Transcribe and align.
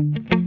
thank 0.00 0.32
you. 0.32 0.39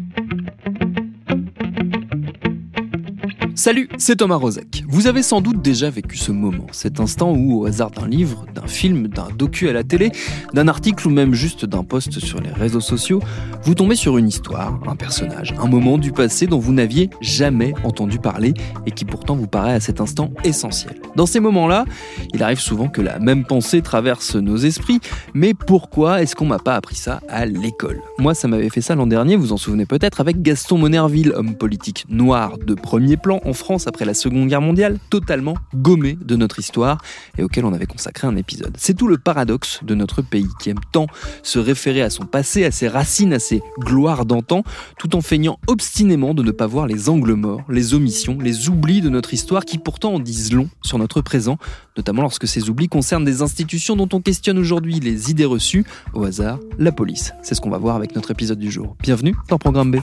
Salut, 3.63 3.87
c'est 3.97 4.17
Thomas 4.17 4.35
Rozek. 4.35 4.83
Vous 4.89 5.07
avez 5.07 5.23
sans 5.23 5.39
doute 5.39 5.61
déjà 5.61 5.89
vécu 5.89 6.17
ce 6.17 6.33
moment, 6.33 6.67
cet 6.73 6.99
instant 6.99 7.31
où, 7.31 7.61
au 7.61 7.65
hasard 7.65 7.91
d'un 7.91 8.09
livre, 8.09 8.45
d'un 8.53 8.67
film, 8.67 9.07
d'un 9.07 9.29
docu 9.37 9.69
à 9.69 9.71
la 9.71 9.85
télé, 9.85 10.11
d'un 10.53 10.67
article 10.67 11.07
ou 11.07 11.11
même 11.11 11.33
juste 11.33 11.63
d'un 11.63 11.85
post 11.85 12.19
sur 12.19 12.41
les 12.41 12.51
réseaux 12.51 12.81
sociaux, 12.81 13.21
vous 13.63 13.73
tombez 13.73 13.95
sur 13.95 14.17
une 14.17 14.27
histoire, 14.27 14.77
un 14.85 14.97
personnage, 14.97 15.53
un 15.57 15.67
moment 15.67 15.97
du 15.97 16.11
passé 16.11 16.45
dont 16.45 16.59
vous 16.59 16.73
n'aviez 16.73 17.09
jamais 17.21 17.73
entendu 17.85 18.19
parler 18.19 18.53
et 18.85 18.91
qui 18.91 19.05
pourtant 19.05 19.33
vous 19.33 19.47
paraît 19.47 19.75
à 19.75 19.79
cet 19.79 20.01
instant 20.01 20.31
essentiel. 20.43 20.99
Dans 21.15 21.25
ces 21.25 21.39
moments-là, 21.39 21.85
il 22.33 22.43
arrive 22.43 22.59
souvent 22.59 22.89
que 22.89 22.99
la 22.99 23.17
même 23.19 23.45
pensée 23.45 23.81
traverse 23.81 24.35
nos 24.35 24.57
esprits, 24.57 24.99
mais 25.33 25.53
pourquoi 25.53 26.21
est-ce 26.21 26.35
qu'on 26.35 26.47
m'a 26.47 26.59
pas 26.59 26.75
appris 26.75 26.95
ça 26.95 27.21
à 27.29 27.45
l'école? 27.45 28.01
Moi, 28.19 28.33
ça 28.33 28.49
m'avait 28.49 28.69
fait 28.69 28.81
ça 28.81 28.93
l'an 28.93 29.07
dernier, 29.07 29.37
vous 29.37 29.53
en 29.53 29.57
souvenez 29.57 29.85
peut-être, 29.85 30.19
avec 30.19 30.41
Gaston 30.41 30.79
Monerville, 30.79 31.31
homme 31.33 31.55
politique 31.55 32.03
noir 32.09 32.57
de 32.57 32.73
premier 32.73 33.15
plan 33.15 33.39
en 33.53 33.55
France 33.55 33.85
après 33.85 34.03
la 34.03 34.15
Seconde 34.15 34.47
Guerre 34.47 34.61
mondiale, 34.61 34.97
totalement 35.11 35.53
gommé 35.75 36.17
de 36.19 36.35
notre 36.35 36.57
histoire 36.57 36.97
et 37.37 37.43
auquel 37.43 37.65
on 37.65 37.73
avait 37.73 37.85
consacré 37.85 38.25
un 38.25 38.35
épisode. 38.35 38.75
C'est 38.79 38.95
tout 38.95 39.07
le 39.07 39.19
paradoxe 39.19 39.81
de 39.83 39.93
notre 39.93 40.23
pays 40.23 40.47
qui 40.59 40.71
aime 40.71 40.79
tant 40.91 41.05
se 41.43 41.59
référer 41.59 42.01
à 42.01 42.09
son 42.09 42.25
passé, 42.25 42.65
à 42.65 42.71
ses 42.71 42.87
racines, 42.87 43.31
à 43.31 43.37
ses 43.37 43.61
gloires 43.77 44.25
d'antan, 44.25 44.63
tout 44.97 45.15
en 45.15 45.21
feignant 45.21 45.59
obstinément 45.67 46.33
de 46.33 46.41
ne 46.41 46.49
pas 46.49 46.65
voir 46.65 46.87
les 46.87 47.09
angles 47.09 47.35
morts, 47.35 47.61
les 47.69 47.93
omissions, 47.93 48.39
les 48.41 48.69
oublis 48.69 49.01
de 49.01 49.09
notre 49.09 49.35
histoire 49.35 49.65
qui 49.65 49.77
pourtant 49.77 50.15
en 50.15 50.19
disent 50.19 50.51
long 50.51 50.67
sur 50.81 50.97
notre 50.97 51.21
présent, 51.21 51.59
notamment 51.95 52.23
lorsque 52.23 52.47
ces 52.47 52.71
oublis 52.71 52.87
concernent 52.87 53.23
des 53.23 53.43
institutions 53.43 53.95
dont 53.95 54.09
on 54.13 54.21
questionne 54.21 54.57
aujourd'hui 54.57 54.99
les 54.99 55.29
idées 55.29 55.45
reçues, 55.45 55.85
au 56.15 56.23
hasard, 56.23 56.57
la 56.79 56.91
police. 56.91 57.33
C'est 57.43 57.53
ce 57.53 57.61
qu'on 57.61 57.69
va 57.69 57.77
voir 57.77 57.97
avec 57.97 58.15
notre 58.15 58.31
épisode 58.31 58.57
du 58.57 58.71
jour. 58.71 58.95
Bienvenue 59.03 59.35
dans 59.47 59.59
Programme 59.59 59.91
B. 59.91 59.97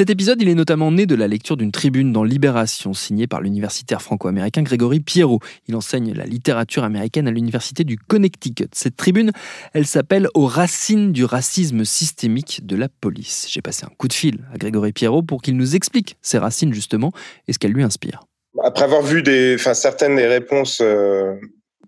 Cet 0.00 0.08
épisode, 0.08 0.40
il 0.40 0.48
est 0.48 0.54
notamment 0.54 0.90
né 0.90 1.04
de 1.04 1.14
la 1.14 1.28
lecture 1.28 1.58
d'une 1.58 1.72
tribune 1.72 2.10
dans 2.10 2.24
Libération, 2.24 2.94
signée 2.94 3.26
par 3.26 3.42
l'universitaire 3.42 4.00
franco-américain 4.00 4.62
Grégory 4.62 5.00
Pierrot. 5.00 5.40
Il 5.68 5.76
enseigne 5.76 6.14
la 6.14 6.24
littérature 6.24 6.84
américaine 6.84 7.28
à 7.28 7.30
l'université 7.30 7.84
du 7.84 7.98
Connecticut. 7.98 8.70
Cette 8.72 8.96
tribune, 8.96 9.30
elle 9.74 9.84
s'appelle 9.84 10.28
Aux 10.32 10.46
racines 10.46 11.12
du 11.12 11.26
racisme 11.26 11.84
systémique 11.84 12.64
de 12.64 12.76
la 12.76 12.88
police. 12.88 13.46
J'ai 13.50 13.60
passé 13.60 13.84
un 13.84 13.92
coup 13.98 14.08
de 14.08 14.14
fil 14.14 14.38
à 14.54 14.56
Grégory 14.56 14.92
Pierrot 14.92 15.20
pour 15.20 15.42
qu'il 15.42 15.58
nous 15.58 15.76
explique 15.76 16.16
ces 16.22 16.38
racines 16.38 16.72
justement 16.72 17.12
et 17.46 17.52
ce 17.52 17.58
qu'elles 17.58 17.72
lui 17.72 17.82
inspirent. 17.82 18.22
Après 18.64 18.84
avoir 18.84 19.02
vu 19.02 19.22
certaines 19.54 20.16
des 20.16 20.28
réponses 20.28 20.80
euh, 20.80 21.34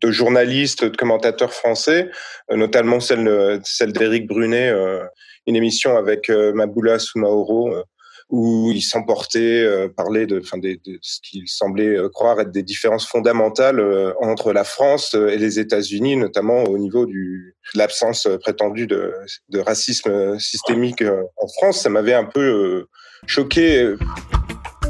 de 0.02 0.10
journalistes, 0.10 0.84
de 0.84 0.94
commentateurs 0.94 1.54
français, 1.54 2.10
euh, 2.50 2.56
notamment 2.56 3.00
celle, 3.00 3.24
d'Éric 3.94 4.26
Brunet, 4.26 4.68
euh, 4.68 5.02
une 5.46 5.56
émission 5.56 5.96
avec 5.96 6.28
Maboula 6.28 6.98
Soumaoro, 6.98 7.74
où 8.32 8.72
il 8.74 8.80
s'emportait, 8.80 9.60
euh, 9.62 9.88
parlait 9.94 10.26
de, 10.26 10.40
enfin, 10.40 10.56
des- 10.56 10.80
de 10.86 10.98
ce 11.02 11.20
qu'il 11.22 11.46
semblait 11.46 11.96
euh, 11.96 12.08
croire 12.08 12.40
être 12.40 12.50
des 12.50 12.62
différences 12.62 13.06
fondamentales 13.06 13.78
euh, 13.78 14.12
entre 14.20 14.52
la 14.54 14.64
France 14.64 15.14
euh, 15.14 15.28
et 15.28 15.36
les 15.36 15.58
États-Unis, 15.58 16.16
notamment 16.16 16.64
au 16.64 16.78
niveau 16.78 17.04
du, 17.04 17.54
de 17.74 17.78
l'absence 17.78 18.24
euh, 18.26 18.38
prétendue 18.38 18.86
de, 18.86 19.12
de 19.50 19.60
racisme 19.60 20.38
systémique 20.38 21.02
en 21.02 21.46
France. 21.58 21.82
Ça 21.82 21.90
m'avait 21.90 22.14
un 22.14 22.24
peu 22.24 22.86
choqué. 23.26 23.94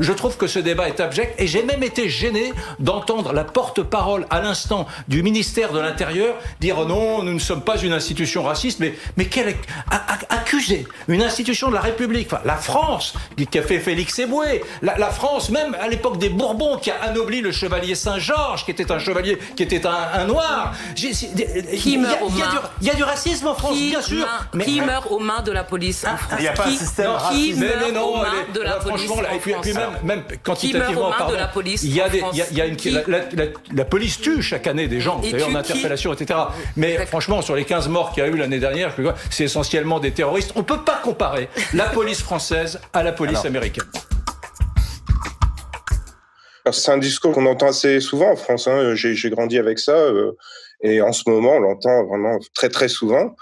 Je 0.00 0.12
trouve 0.12 0.36
que 0.36 0.46
ce 0.46 0.58
débat 0.58 0.88
est 0.88 1.00
abject 1.00 1.34
et 1.40 1.46
j'ai 1.46 1.62
même 1.62 1.82
été 1.82 2.08
gêné 2.08 2.52
d'entendre 2.78 3.32
la 3.32 3.44
porte-parole 3.44 4.26
à 4.30 4.40
l'instant 4.40 4.86
du 5.08 5.22
ministère 5.22 5.72
de 5.72 5.78
l'Intérieur 5.80 6.34
dire 6.60 6.76
oh 6.80 6.84
non, 6.84 7.22
nous 7.22 7.34
ne 7.34 7.38
sommes 7.38 7.62
pas 7.62 7.76
une 7.78 7.92
institution 7.92 8.42
raciste, 8.42 8.80
mais, 8.80 8.94
mais 9.16 9.26
quelle 9.26 9.48
est- 9.50 9.60
a- 9.90 9.96
a- 10.14 10.34
accuser 10.36 10.86
une 11.08 11.22
institution 11.22 11.68
de 11.68 11.74
la 11.74 11.80
République, 11.80 12.28
enfin, 12.32 12.42
la 12.44 12.56
France, 12.56 13.14
qui 13.36 13.46
qui 13.46 13.58
a 13.58 13.62
fait 13.62 13.78
Félix 13.80 14.18
Eboué, 14.18 14.62
la, 14.82 14.96
la 14.98 15.10
France, 15.10 15.50
même 15.50 15.76
à 15.80 15.88
l'époque 15.88 16.18
des 16.18 16.28
Bourbons, 16.30 16.78
qui 16.78 16.90
a 16.90 16.96
anobli 17.02 17.40
le 17.40 17.52
chevalier 17.52 17.94
Saint-Georges, 17.94 18.64
qui 18.64 18.70
était 18.70 18.90
un 18.90 18.98
chevalier, 18.98 19.38
qui 19.56 19.62
était 19.62 19.86
un, 19.86 19.94
un 20.14 20.24
noir. 20.24 20.72
Qui 20.96 21.10
il 21.84 21.90
y 21.90 21.94
y 21.94 22.86
y 22.86 22.90
a 22.90 22.94
du 22.94 23.02
racisme 23.04 23.46
en 23.48 23.54
France, 23.54 23.74
Qui, 23.74 23.90
bien 23.90 24.02
sûr. 24.02 24.26
main- 24.54 24.64
qui 24.64 24.80
meurt 24.80 25.06
aux 25.10 25.18
mains 25.18 25.42
de 25.42 25.52
la 25.52 25.64
police 25.64 26.04
en 26.04 26.16
France 26.16 26.38
Il 26.38 26.44
y 26.44 26.48
a 26.48 26.52
pas 26.52 26.64
un 26.64 26.70
Qui- 26.70 26.76
système 26.76 27.10
qui 27.10 27.24
raciste. 27.24 27.58
Mais, 27.58 27.66
meurt 27.66 27.80
mais 27.86 27.92
non, 27.92 28.04
aux 28.04 28.16
mains 28.16 28.24
est- 28.48 28.52
de 28.52 28.60
la 28.60 28.72
police 28.76 29.04
franchement, 29.06 29.20
là, 29.22 29.28
en 29.32 29.36
et 29.36 29.38
puis, 29.38 29.52
France 29.52 29.62
puis 29.64 29.72
même, 29.92 30.06
même 30.06 30.22
Qui 30.24 30.30
meurt 30.32 30.42
quantitativement, 30.42 31.06
aux 31.06 31.10
mains 31.10 31.16
pardon, 31.18 31.32
de 31.34 31.38
la 31.38 31.48
police 31.48 31.82
il 31.82 31.94
y 31.94 32.00
a 32.00 32.08
des, 32.08 32.18
France 32.18 32.34
il 32.34 32.38
y 32.38 32.42
a, 32.42 32.46
il 32.50 32.56
y 32.56 32.60
a 32.60 32.66
une, 32.66 32.76
Qui 32.76 32.90
la, 32.90 33.02
la- 33.06 33.18
la- 33.34 33.46
la 33.74 33.84
police 33.84 34.20
tue 34.20 34.42
chaque 34.42 34.66
année 34.66 34.88
des 34.88 35.00
gens, 35.00 35.18
d'ailleurs 35.18 35.48
en 35.48 35.50
qui 35.52 35.56
interpellation, 35.56 36.12
etc. 36.12 36.40
Mais 36.76 37.04
franchement, 37.06 37.42
sur 37.42 37.54
les 37.56 37.64
15 37.64 37.88
morts 37.88 38.12
qu'il 38.12 38.22
y 38.22 38.26
a 38.26 38.28
eu 38.28 38.36
l'année 38.36 38.58
dernière, 38.58 38.94
c'est 39.30 39.44
essentiellement 39.44 40.00
des 40.00 40.12
terroristes. 40.12 40.52
On 40.56 40.62
peut 40.62 40.82
pas 40.84 41.00
comparer 41.02 41.48
la 41.74 41.84
police 41.86 42.22
française 42.22 42.80
à 42.92 43.02
la 43.02 43.12
police 43.12 43.44
américaine. 43.44 43.84
C'est 46.70 46.92
un 46.92 46.98
discours 46.98 47.32
qu'on 47.32 47.46
entend 47.46 47.68
assez 47.68 48.00
souvent 48.00 48.30
en 48.30 48.36
France. 48.36 48.68
Hein. 48.68 48.94
J'ai 48.94 49.30
grandi 49.30 49.58
avec 49.58 49.78
ça. 49.78 49.92
euh, 49.96 50.32
et 50.84 51.00
en 51.00 51.12
ce 51.12 51.28
moment, 51.28 51.52
on 51.56 51.60
l'entend 51.60 52.04
vraiment 52.06 52.38
très, 52.54 52.68
très 52.68 52.88
souvent. 52.88 53.34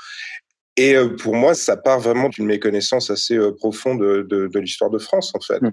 Et 0.77 0.94
euh, 0.94 1.09
pour 1.17 1.34
moi, 1.34 1.55
ça 1.55 1.77
part 1.77 2.00
vraiment 2.00 2.28
d'une 2.31 2.47
méconnaissance 2.47 3.11
assez 3.11 3.34
euh, 3.37 3.55
profonde 3.55 4.00
de, 4.00 4.27
de, 4.28 4.47
de 4.47 4.59
l'histoire 4.59 4.88
de 4.91 4.99
France, 4.99 5.32
en 5.34 5.41
fait. 5.41 5.61
Mm. 5.61 5.72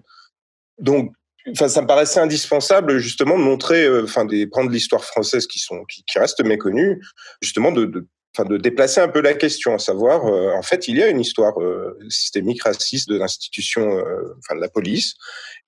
Donc, 0.80 1.12
enfin, 1.52 1.68
ça 1.68 1.82
me 1.82 1.88
paraissait 1.88 2.20
indispensable, 2.20 2.98
justement, 3.00 3.38
de 3.38 3.44
montrer, 3.44 3.86
euh, 3.86 4.04
enfin, 4.04 4.26
de 4.26 4.72
l'histoire 4.72 5.04
française 5.04 5.48
qui 5.48 5.60
sont, 5.60 5.84
qui, 5.86 6.04
qui 6.04 6.20
restent 6.20 6.44
méconnus, 6.44 6.98
justement, 7.42 7.72
de, 7.72 7.86
de, 7.86 8.08
enfin, 8.36 8.48
de 8.48 8.58
déplacer 8.58 9.02
un 9.02 9.08
peu 9.08 9.22
la 9.22 9.34
question, 9.34 9.74
à 9.74 9.80
savoir, 9.80 10.26
euh, 10.28 10.52
en 10.54 10.62
fait, 10.62 10.88
il 10.88 10.98
y 10.98 11.04
a 11.04 11.08
une 11.08 11.20
histoire 11.20 11.60
euh, 11.62 11.98
systémique 12.10 12.64
raciste 12.64 13.10
de 13.10 13.18
l'institution, 13.18 13.98
euh, 13.98 14.36
enfin, 14.40 14.56
de 14.56 14.62
la 14.62 14.70
police. 14.70 15.16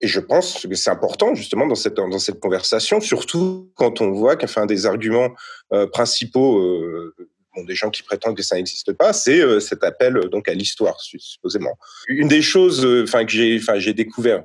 Et 0.01 0.07
je 0.07 0.19
pense 0.19 0.65
que 0.65 0.75
c'est 0.75 0.89
important 0.89 1.35
justement 1.35 1.67
dans 1.67 1.75
cette 1.75 1.95
dans 1.95 2.19
cette 2.19 2.39
conversation, 2.39 3.01
surtout 3.01 3.71
quand 3.75 4.01
on 4.01 4.11
voit 4.11 4.37
qu'un 4.37 4.65
des 4.65 4.85
arguments 4.85 5.31
euh, 5.73 5.87
principaux 5.87 6.59
euh, 6.59 7.13
bon, 7.55 7.63
des 7.63 7.75
gens 7.75 7.89
qui 7.89 8.03
prétendent 8.03 8.37
que 8.37 8.43
ça 8.43 8.55
n'existe 8.55 8.93
pas, 8.93 9.13
c'est 9.13 9.39
euh, 9.39 9.59
cet 9.59 9.83
appel 9.83 10.17
euh, 10.17 10.29
donc 10.29 10.47
à 10.47 10.53
l'histoire 10.53 10.99
supposément. 10.99 11.77
Une 12.07 12.27
des 12.27 12.41
choses, 12.41 12.85
euh, 12.85 13.03
enfin 13.03 13.25
que 13.25 13.31
j'ai, 13.31 13.57
enfin 13.59 13.79
j'ai 13.79 13.93
découvert. 13.93 14.43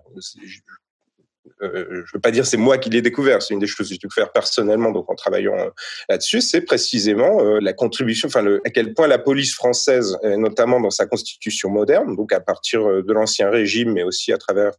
Euh, 1.65 2.03
je 2.05 2.13
veux 2.15 2.21
pas 2.21 2.31
dire 2.31 2.47
c'est 2.47 2.57
moi 2.57 2.79
qui 2.79 2.91
l'ai 2.91 3.03
découvert, 3.03 3.43
c'est 3.43 3.55
une 3.55 3.61
des 3.61 3.67
choses 3.67 3.89
que 3.89 3.95
j'ai 3.95 3.99
découvert 3.99 4.33
personnellement 4.33 4.91
donc 4.91 5.11
en 5.11 5.15
travaillant 5.15 5.59
euh, 5.59 5.71
là-dessus, 6.09 6.41
c'est 6.41 6.61
précisément 6.61 7.41
euh, 7.41 7.59
la 7.61 7.73
contribution, 7.73 8.29
enfin 8.29 8.45
à 8.65 8.71
quel 8.71 8.95
point 8.95 9.07
la 9.07 9.19
police 9.19 9.55
française, 9.55 10.17
notamment 10.23 10.81
dans 10.81 10.91
sa 10.91 11.07
constitution 11.07 11.71
moderne, 11.71 12.17
donc 12.17 12.33
à 12.33 12.41
partir 12.41 13.03
de 13.03 13.13
l'ancien 13.13 13.51
régime, 13.51 13.93
mais 13.93 14.03
aussi 14.03 14.33
à 14.33 14.39
travers 14.39 14.73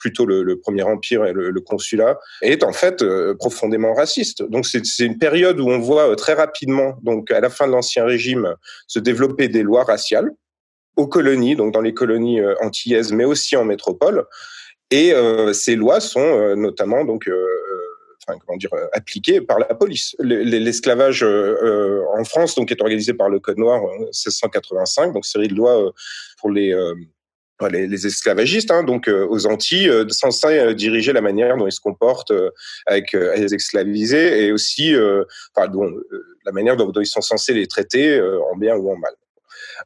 plutôt 0.00 0.26
le, 0.26 0.58
Premier 0.60 0.82
Empire 0.82 1.24
et 1.24 1.32
le, 1.32 1.50
le 1.50 1.60
consulat, 1.60 2.18
est 2.42 2.62
en 2.62 2.72
fait 2.72 3.04
profondément 3.38 3.94
raciste. 3.94 4.42
Donc 4.42 4.66
c'est 4.66 5.04
une 5.04 5.18
période 5.18 5.60
où 5.60 5.68
on 5.68 5.78
voit 5.78 6.14
très 6.16 6.34
rapidement, 6.34 6.98
donc 7.02 7.30
à 7.30 7.40
la 7.40 7.50
fin 7.50 7.66
de 7.66 7.72
l'ancien 7.72 8.04
régime, 8.04 8.54
se 8.86 8.98
développer 8.98 9.48
des 9.48 9.62
lois 9.62 9.84
raciales 9.84 10.30
aux 10.96 11.06
colonies, 11.06 11.54
donc 11.54 11.72
dans 11.72 11.80
les 11.80 11.94
colonies 11.94 12.40
antillaises, 12.60 13.12
mais 13.12 13.24
aussi 13.24 13.56
en 13.56 13.64
métropole. 13.64 14.24
Et 14.90 15.12
euh, 15.12 15.52
ces 15.52 15.76
lois 15.76 16.00
sont 16.00 16.20
euh, 16.20 16.54
notamment 16.56 17.04
donc 17.04 17.28
euh, 17.28 17.46
enfin 18.26 18.38
comment 18.46 18.56
dire 18.56 18.70
appliquées 18.92 19.40
par 19.40 19.58
la 19.58 19.66
police. 19.66 20.16
Le- 20.18 20.42
le- 20.42 20.58
L'esclavage 20.58 21.22
euh, 21.22 22.02
en 22.16 22.24
France 22.24 22.54
donc 22.54 22.70
est 22.72 22.80
organisé 22.80 23.12
par 23.14 23.28
le 23.28 23.38
Code 23.38 23.58
noir 23.58 23.82
euh, 23.84 23.98
1685, 24.06 25.12
donc 25.12 25.26
série 25.26 25.48
de 25.48 25.54
lois 25.54 25.78
euh, 25.82 25.90
pour 26.40 26.50
les 26.50 26.74
les, 27.72 27.88
les 27.88 28.06
esclavagistes, 28.06 28.70
hein, 28.70 28.84
donc 28.84 29.08
euh, 29.08 29.26
aux 29.28 29.46
Antilles, 29.46 29.88
euh, 29.88 30.08
censés 30.10 30.74
diriger 30.76 31.12
la 31.12 31.20
manière 31.20 31.56
dont 31.56 31.66
ils 31.66 31.72
se 31.72 31.80
comportent 31.80 32.32
avec, 32.86 33.12
les 33.14 33.52
esclavisés 33.52 34.44
et 34.44 34.52
aussi 34.52 34.94
enfin, 35.56 35.66
dont, 35.68 35.90
la 36.46 36.52
manière 36.52 36.76
dont, 36.76 36.88
dont 36.90 37.00
ils 37.00 37.06
sont 37.06 37.20
censés 37.20 37.54
les 37.54 37.66
traiter 37.66 38.20
en 38.52 38.56
bien 38.56 38.76
ou 38.76 38.90
en 38.92 38.96
mal. 38.96 39.12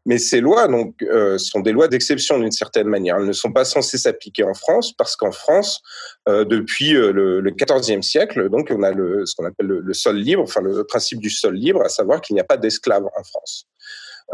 Mais 0.07 0.19
ces 0.19 0.41
lois 0.41 0.69
donc 0.69 1.03
euh, 1.03 1.39
sont 1.39 1.61
des 1.61 1.73
lois 1.73 1.89
d'exception 1.89 2.39
d'une 2.39 2.53
certaine 2.53 2.89
manière. 2.89 3.17
Elles 3.17 3.27
ne 3.27 3.33
sont 3.33 3.53
pas 3.53 3.65
censées 3.65 3.99
s'appliquer 3.99 4.45
en 4.45 4.55
France 4.55 4.93
parce 4.93 5.17
qu'en 5.17 5.33
France, 5.33 5.83
euh, 6.29 6.45
depuis 6.45 6.97
euh, 6.97 7.13
le, 7.13 7.51
14e 7.51 8.03
siècle, 8.03 8.49
donc 8.49 8.69
on 8.71 8.83
a 8.83 8.93
le, 8.93 9.27
ce 9.27 9.35
qu'on 9.35 9.45
appelle 9.45 9.67
le, 9.67 9.81
le, 9.81 9.95
sol 9.95 10.17
libre, 10.17 10.43
enfin 10.43 10.61
le 10.61 10.85
principe 10.85 11.21
du 11.21 11.31
sol 11.31 11.55
libre, 11.55 11.83
à 11.83 11.89
savoir 11.89 12.21
qu'il 12.21 12.35
n'y 12.35 12.41
a 12.41 12.45
pas 12.45 12.57
d'esclaves 12.57 13.05
en 13.05 13.25
France. 13.25 13.67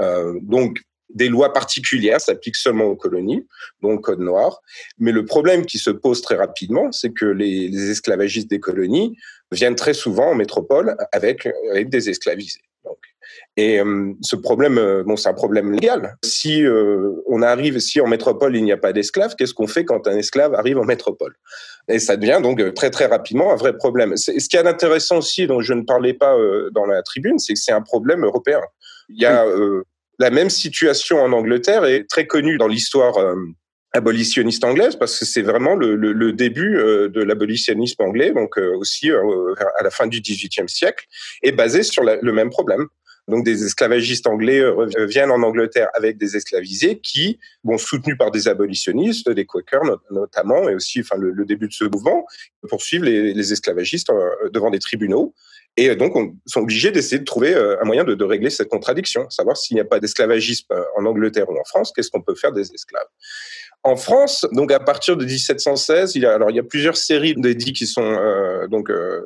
Euh, 0.00 0.38
donc 0.42 0.78
des 1.14 1.28
lois 1.28 1.52
particulières 1.52 2.20
s'appliquent 2.20 2.56
seulement 2.56 2.84
aux 2.84 2.96
colonies, 2.96 3.46
donc 3.82 4.02
code 4.02 4.20
noir. 4.20 4.60
Mais 4.98 5.12
le 5.12 5.24
problème 5.24 5.64
qui 5.64 5.78
se 5.78 5.90
pose 5.90 6.20
très 6.20 6.36
rapidement, 6.36 6.92
c'est 6.92 7.12
que 7.12 7.24
les, 7.24 7.68
les, 7.68 7.90
esclavagistes 7.90 8.50
des 8.50 8.60
colonies 8.60 9.16
viennent 9.50 9.74
très 9.74 9.94
souvent 9.94 10.30
en 10.30 10.34
métropole 10.34 10.96
avec, 11.12 11.48
avec 11.70 11.88
des 11.88 12.10
esclavisés. 12.10 12.60
Et 13.56 13.80
euh, 13.80 14.12
ce 14.22 14.36
problème, 14.36 14.78
euh, 14.78 15.02
bon, 15.04 15.16
c'est 15.16 15.28
un 15.28 15.34
problème 15.34 15.72
légal. 15.72 16.16
Si 16.24 16.64
euh, 16.64 17.10
on 17.26 17.42
arrive, 17.42 17.78
si 17.80 18.00
en 18.00 18.06
métropole 18.06 18.56
il 18.56 18.64
n'y 18.64 18.72
a 18.72 18.76
pas 18.76 18.92
d'esclaves, 18.92 19.34
qu'est-ce 19.36 19.54
qu'on 19.54 19.66
fait 19.66 19.84
quand 19.84 20.06
un 20.06 20.16
esclave 20.16 20.54
arrive 20.54 20.78
en 20.78 20.84
métropole? 20.84 21.34
Et 21.88 21.98
ça 21.98 22.16
devient 22.16 22.40
donc 22.42 22.74
très 22.74 22.90
très 22.90 23.06
rapidement 23.06 23.52
un 23.52 23.56
vrai 23.56 23.76
problème. 23.76 24.16
Ce 24.16 24.30
qui 24.30 24.56
est 24.56 24.66
intéressant 24.66 25.18
aussi, 25.18 25.46
dont 25.46 25.60
je 25.60 25.72
ne 25.72 25.82
parlais 25.82 26.14
pas 26.14 26.36
dans 26.72 26.84
la 26.84 27.02
tribune, 27.02 27.38
c'est 27.38 27.54
que 27.54 27.58
c'est 27.58 27.72
un 27.72 27.80
problème 27.80 28.24
européen. 28.24 28.60
Il 29.08 29.20
y 29.20 29.24
a 29.24 29.46
la 30.18 30.30
même 30.30 30.50
situation 30.50 31.22
en 31.22 31.32
Angleterre 31.32 31.84
est 31.84 32.04
très 32.08 32.26
connue 32.26 32.58
dans 32.58 32.66
l'histoire 32.66 33.16
abolitionniste 33.92 34.64
anglaise 34.64 34.96
parce 34.96 35.18
que 35.18 35.24
c'est 35.24 35.42
vraiment 35.42 35.74
le, 35.74 35.96
le, 35.96 36.12
le 36.12 36.32
début 36.32 36.76
euh, 36.76 37.08
de 37.08 37.22
l'abolitionnisme 37.22 38.02
anglais, 38.02 38.32
donc 38.32 38.58
euh, 38.58 38.76
aussi 38.76 39.10
euh, 39.10 39.54
à 39.78 39.82
la 39.82 39.90
fin 39.90 40.06
du 40.06 40.20
XVIIIe 40.20 40.68
siècle, 40.68 41.06
est 41.42 41.52
basé 41.52 41.82
sur 41.82 42.02
la, 42.02 42.16
le 42.16 42.32
même 42.32 42.50
problème. 42.50 42.86
Donc 43.28 43.44
des 43.44 43.64
esclavagistes 43.64 44.26
anglais 44.26 44.62
viennent 45.06 45.30
en 45.30 45.42
Angleterre 45.42 45.88
avec 45.94 46.16
des 46.16 46.36
esclavisés 46.36 46.98
qui, 46.98 47.38
bon, 47.62 47.78
soutenus 47.78 48.16
par 48.18 48.30
des 48.30 48.48
abolitionnistes, 48.48 49.30
des 49.30 49.44
Quakers 49.44 49.82
notamment, 50.10 50.68
et 50.68 50.74
aussi, 50.74 51.00
enfin, 51.00 51.16
le, 51.16 51.30
le 51.30 51.44
début 51.44 51.68
de 51.68 51.72
ce 51.72 51.84
mouvement, 51.84 52.26
poursuivent 52.68 53.04
les, 53.04 53.34
les 53.34 53.52
esclavagistes 53.52 54.10
devant 54.52 54.70
des 54.70 54.78
tribunaux. 54.78 55.34
Et 55.76 55.94
donc, 55.94 56.16
on 56.16 56.34
sont 56.46 56.62
obligés 56.62 56.90
d'essayer 56.90 57.20
de 57.20 57.24
trouver 57.24 57.54
un 57.54 57.84
moyen 57.84 58.02
de, 58.02 58.14
de 58.14 58.24
régler 58.24 58.50
cette 58.50 58.68
contradiction, 58.68 59.30
savoir 59.30 59.56
s'il 59.56 59.76
n'y 59.76 59.80
a 59.80 59.84
pas 59.84 60.00
d'esclavagisme 60.00 60.74
en 60.96 61.04
Angleterre 61.04 61.48
ou 61.48 61.56
en 61.56 61.64
France, 61.64 61.92
qu'est-ce 61.94 62.10
qu'on 62.10 62.22
peut 62.22 62.34
faire 62.34 62.52
des 62.52 62.72
esclaves? 62.72 63.06
En 63.84 63.96
France, 63.96 64.44
donc 64.52 64.72
à 64.72 64.80
partir 64.80 65.16
de 65.16 65.24
1716, 65.24 66.16
il 66.16 66.22
y 66.22 66.26
a 66.26 66.34
alors 66.34 66.50
il 66.50 66.56
y 66.56 66.58
a 66.58 66.64
plusieurs 66.64 66.96
séries 66.96 67.34
d'édits 67.36 67.72
qui 67.72 67.86
sont 67.86 68.02
euh, 68.02 68.66
donc 68.66 68.90
euh, 68.90 69.20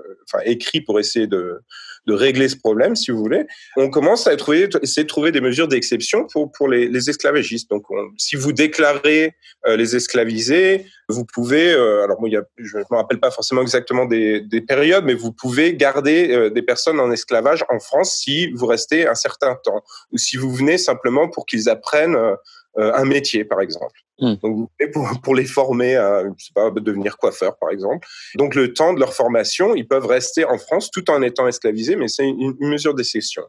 écrits 0.45 0.83
pour 0.83 1.01
essayer 1.01 1.27
de 1.27 1.63
régler 2.07 2.49
ce 2.51 2.57
problème, 2.57 2.95
si 2.95 3.11
vous 3.11 3.19
voulez. 3.19 3.47
On 3.77 3.89
commence 3.89 4.27
à 4.27 4.37
trouver, 4.37 4.69
essayer 4.83 5.05
de 5.05 5.09
trouver 5.09 5.33
des 5.33 5.41
mesures 5.41 5.69
d'exception 5.69 6.27
pour 6.27 6.69
les, 6.69 7.09
esclavagistes. 7.09 7.71
Donc, 7.71 7.91
on, 7.91 8.11
si 8.19 8.37
vous 8.37 8.53
déclarez 8.53 9.35
euh, 9.67 9.77
les 9.77 9.97
esclavisés, 9.97 10.85
vous 11.09 11.25
pouvez, 11.25 11.73
alors 11.73 12.21
moi, 12.21 12.29
je 12.59 12.77
ne 12.77 12.83
me 12.91 12.97
rappelle 12.97 13.21
pas 13.21 13.31
forcément 13.31 13.63
exactement 13.63 14.05
des, 14.05 14.41
des 14.41 14.61
périodes, 14.61 15.05
mais 15.05 15.15
vous 15.15 15.33
pouvez 15.33 15.75
garder 15.75 16.51
des 16.51 16.63
personnes 16.63 17.01
en 17.01 17.11
esclavage 17.11 17.65
en 17.69 17.79
France 17.79 18.17
si 18.17 18.51
vous 18.53 18.67
restez 18.67 19.07
un 19.07 19.15
certain 19.15 19.57
temps 19.65 19.83
ou 20.11 20.19
si 20.19 20.37
vous 20.37 20.53
venez 20.53 20.79
simplement 20.79 21.29
pour 21.29 21.47
qu'ils 21.47 21.69
apprennent 21.69 22.17
un 22.77 23.05
métier, 23.05 23.45
par 23.45 23.61
exemple. 23.61 24.01
Mmh. 24.19 24.35
Donc, 24.43 24.71
pour, 24.93 25.21
pour, 25.23 25.35
les 25.35 25.45
former 25.45 25.97
à, 25.97 26.23
je 26.23 26.45
sais 26.45 26.53
pas, 26.55 26.71
devenir 26.71 27.17
coiffeur, 27.17 27.57
par 27.59 27.71
exemple. 27.71 28.07
Donc, 28.37 28.55
le 28.55 28.73
temps 28.73 28.93
de 28.93 29.01
leur 29.01 29.15
formation, 29.15 29.75
ils 29.75 29.87
peuvent 29.87 30.07
rester 30.07 30.45
en 30.45 30.59
France 30.59 30.91
tout 30.91 31.11
en 31.11 31.23
étant 31.23 31.49
esclavisés, 31.49 31.97
mais 31.97 32.09
c'est 32.09 32.25
une, 32.25 32.55
une, 32.61 32.69
mesure 32.69 32.95
d'exception. 32.95 33.43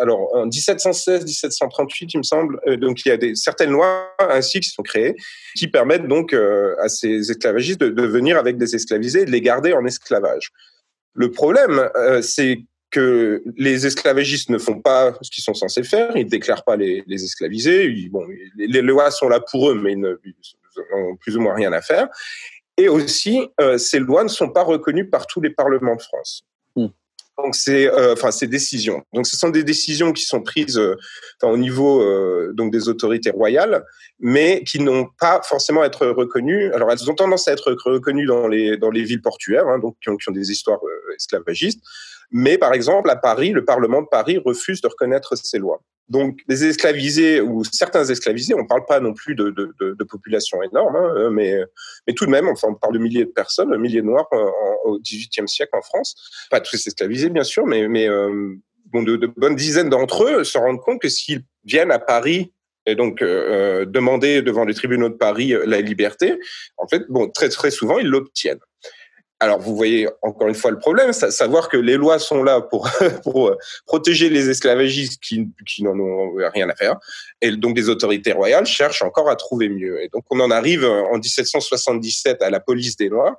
Alors, 0.00 0.34
en 0.34 0.46
1716, 0.46 1.24
1738, 1.24 2.14
il 2.14 2.18
me 2.18 2.22
semble, 2.22 2.60
euh, 2.66 2.76
donc 2.76 3.04
il 3.04 3.08
y 3.08 3.12
a 3.12 3.16
des, 3.16 3.34
certaines 3.34 3.70
lois 3.70 4.14
ainsi 4.18 4.60
qui 4.60 4.68
sont 4.68 4.82
créées 4.82 5.16
qui 5.56 5.68
permettent 5.68 6.08
donc 6.08 6.32
euh, 6.32 6.74
à 6.80 6.88
ces 6.88 7.30
esclavagistes 7.30 7.80
de, 7.80 7.88
de 7.88 8.02
venir 8.06 8.38
avec 8.38 8.56
des 8.56 8.74
esclavisés 8.74 9.22
et 9.22 9.24
de 9.24 9.30
les 9.30 9.40
garder 9.40 9.72
en 9.72 9.84
esclavage. 9.84 10.50
Le 11.14 11.30
problème, 11.30 11.90
euh, 11.96 12.22
c'est 12.22 12.64
que 12.92 13.42
les 13.56 13.86
esclavagistes 13.86 14.50
ne 14.50 14.58
font 14.58 14.80
pas 14.80 15.14
ce 15.22 15.30
qu'ils 15.30 15.42
sont 15.42 15.54
censés 15.54 15.82
faire, 15.82 16.14
ils 16.14 16.26
déclarent 16.26 16.62
pas 16.62 16.76
les, 16.76 17.02
les 17.06 17.24
esclavisés, 17.24 17.86
ils, 17.86 18.10
bon, 18.10 18.24
les, 18.56 18.82
lois 18.82 19.10
sont 19.10 19.28
là 19.28 19.40
pour 19.40 19.70
eux, 19.70 19.74
mais 19.74 19.92
ils, 19.92 20.00
ne, 20.00 20.14
ils 20.24 20.34
ont 20.94 21.16
plus 21.16 21.36
ou 21.36 21.40
moins 21.40 21.54
rien 21.54 21.72
à 21.72 21.80
faire. 21.80 22.08
Et 22.76 22.88
aussi, 22.88 23.48
euh, 23.60 23.78
ces 23.78 23.98
lois 23.98 24.24
ne 24.24 24.28
sont 24.28 24.50
pas 24.50 24.62
reconnues 24.62 25.08
par 25.08 25.26
tous 25.26 25.40
les 25.40 25.50
parlements 25.50 25.96
de 25.96 26.02
France. 26.02 26.44
Mmh. 26.76 26.86
Donc 27.38 27.54
c'est, 27.54 27.88
euh, 27.88 28.12
enfin, 28.12 28.30
ces 28.30 28.46
décisions. 28.46 29.02
Donc 29.14 29.26
ce 29.26 29.38
sont 29.38 29.48
des 29.48 29.64
décisions 29.64 30.12
qui 30.12 30.24
sont 30.24 30.42
prises 30.42 30.78
euh, 30.78 30.96
au 31.42 31.56
niveau 31.56 32.04
donc 32.52 32.70
des 32.72 32.90
autorités 32.90 33.30
royales, 33.30 33.84
mais 34.20 34.62
qui 34.64 34.80
n'ont 34.80 35.08
pas 35.18 35.40
forcément 35.42 35.80
à 35.80 35.86
être 35.86 36.06
reconnues. 36.08 36.70
Alors 36.74 36.92
elles 36.92 37.10
ont 37.10 37.14
tendance 37.14 37.48
à 37.48 37.52
être 37.52 37.74
reconnues 37.86 38.26
dans 38.26 38.48
les 38.48 38.76
dans 38.76 38.90
les 38.90 39.02
villes 39.02 39.22
portuaires, 39.22 39.66
hein, 39.66 39.78
donc 39.78 39.96
qui 40.02 40.10
ont, 40.10 40.16
qui 40.16 40.28
ont, 40.28 40.32
des 40.32 40.50
histoires 40.50 40.80
esclavagistes. 41.16 41.80
Mais 42.32 42.58
par 42.58 42.72
exemple, 42.72 43.10
à 43.10 43.16
Paris, 43.16 43.50
le 43.50 43.64
Parlement 43.64 44.02
de 44.02 44.08
Paris 44.10 44.38
refuse 44.44 44.80
de 44.80 44.88
reconnaître 44.88 45.36
ces 45.36 45.58
lois. 45.58 45.82
Donc, 46.08 46.40
les 46.48 46.64
esclavisés 46.64 47.40
ou 47.40 47.62
certains 47.64 48.04
esclavisés, 48.04 48.54
on 48.54 48.62
ne 48.62 48.66
parle 48.66 48.84
pas 48.86 49.00
non 49.00 49.14
plus 49.14 49.34
de, 49.34 49.50
de, 49.50 49.72
de, 49.80 49.94
de 49.94 50.04
population 50.04 50.62
énorme, 50.62 50.96
hein, 50.96 51.30
mais, 51.30 51.58
mais 52.06 52.12
tout 52.12 52.26
de 52.26 52.30
même, 52.30 52.48
enfin, 52.48 52.68
on 52.70 52.74
parle 52.74 52.94
de 52.94 52.98
milliers 52.98 53.24
de 53.24 53.30
personnes, 53.30 53.74
milliers 53.78 54.02
de 54.02 54.06
Noirs 54.06 54.26
en, 54.32 54.50
au 54.84 54.98
XVIIIe 54.98 55.46
siècle 55.46 55.74
en 55.74 55.82
France. 55.82 56.16
Pas 56.50 56.60
tous 56.60 56.86
esclavisés, 56.86 57.30
bien 57.30 57.44
sûr, 57.44 57.66
mais, 57.66 57.88
mais 57.88 58.08
euh, 58.08 58.54
bon, 58.86 59.02
de, 59.02 59.26
bonnes 59.36 59.56
dizaines 59.56 59.90
d'entre 59.90 60.24
eux 60.24 60.44
se 60.44 60.58
rendent 60.58 60.80
compte 60.80 61.00
que 61.00 61.08
s'ils 61.08 61.44
viennent 61.64 61.92
à 61.92 61.98
Paris 61.98 62.52
et 62.84 62.96
donc 62.96 63.22
euh, 63.22 63.84
demander 63.84 64.42
devant 64.42 64.64
les 64.64 64.74
tribunaux 64.74 65.08
de 65.08 65.14
Paris 65.14 65.54
la 65.66 65.80
liberté, 65.80 66.38
en 66.78 66.88
fait, 66.88 67.04
bon, 67.08 67.28
très 67.30 67.48
très 67.48 67.70
souvent, 67.70 67.98
ils 67.98 68.08
l'obtiennent. 68.08 68.60
Alors, 69.42 69.58
vous 69.58 69.74
voyez 69.74 70.08
encore 70.22 70.46
une 70.46 70.54
fois 70.54 70.70
le 70.70 70.78
problème, 70.78 71.12
savoir 71.12 71.68
que 71.68 71.76
les 71.76 71.96
lois 71.96 72.20
sont 72.20 72.44
là 72.44 72.60
pour, 72.60 72.88
pour 73.24 73.48
euh, 73.48 73.56
protéger 73.86 74.28
les 74.28 74.48
esclavagistes 74.48 75.20
qui, 75.20 75.48
qui 75.66 75.82
n'en 75.82 75.98
ont 75.98 76.34
rien 76.54 76.70
à 76.70 76.76
faire. 76.76 76.94
Et 77.40 77.50
donc, 77.50 77.74
des 77.74 77.88
autorités 77.88 78.30
royales 78.30 78.66
cherchent 78.66 79.02
encore 79.02 79.28
à 79.28 79.34
trouver 79.34 79.68
mieux. 79.68 80.00
Et 80.00 80.08
donc, 80.12 80.22
on 80.30 80.38
en 80.38 80.52
arrive 80.52 80.84
en 80.84 81.18
1777 81.18 82.40
à 82.40 82.50
la 82.50 82.60
police 82.60 82.96
des 82.96 83.10
Noirs. 83.10 83.34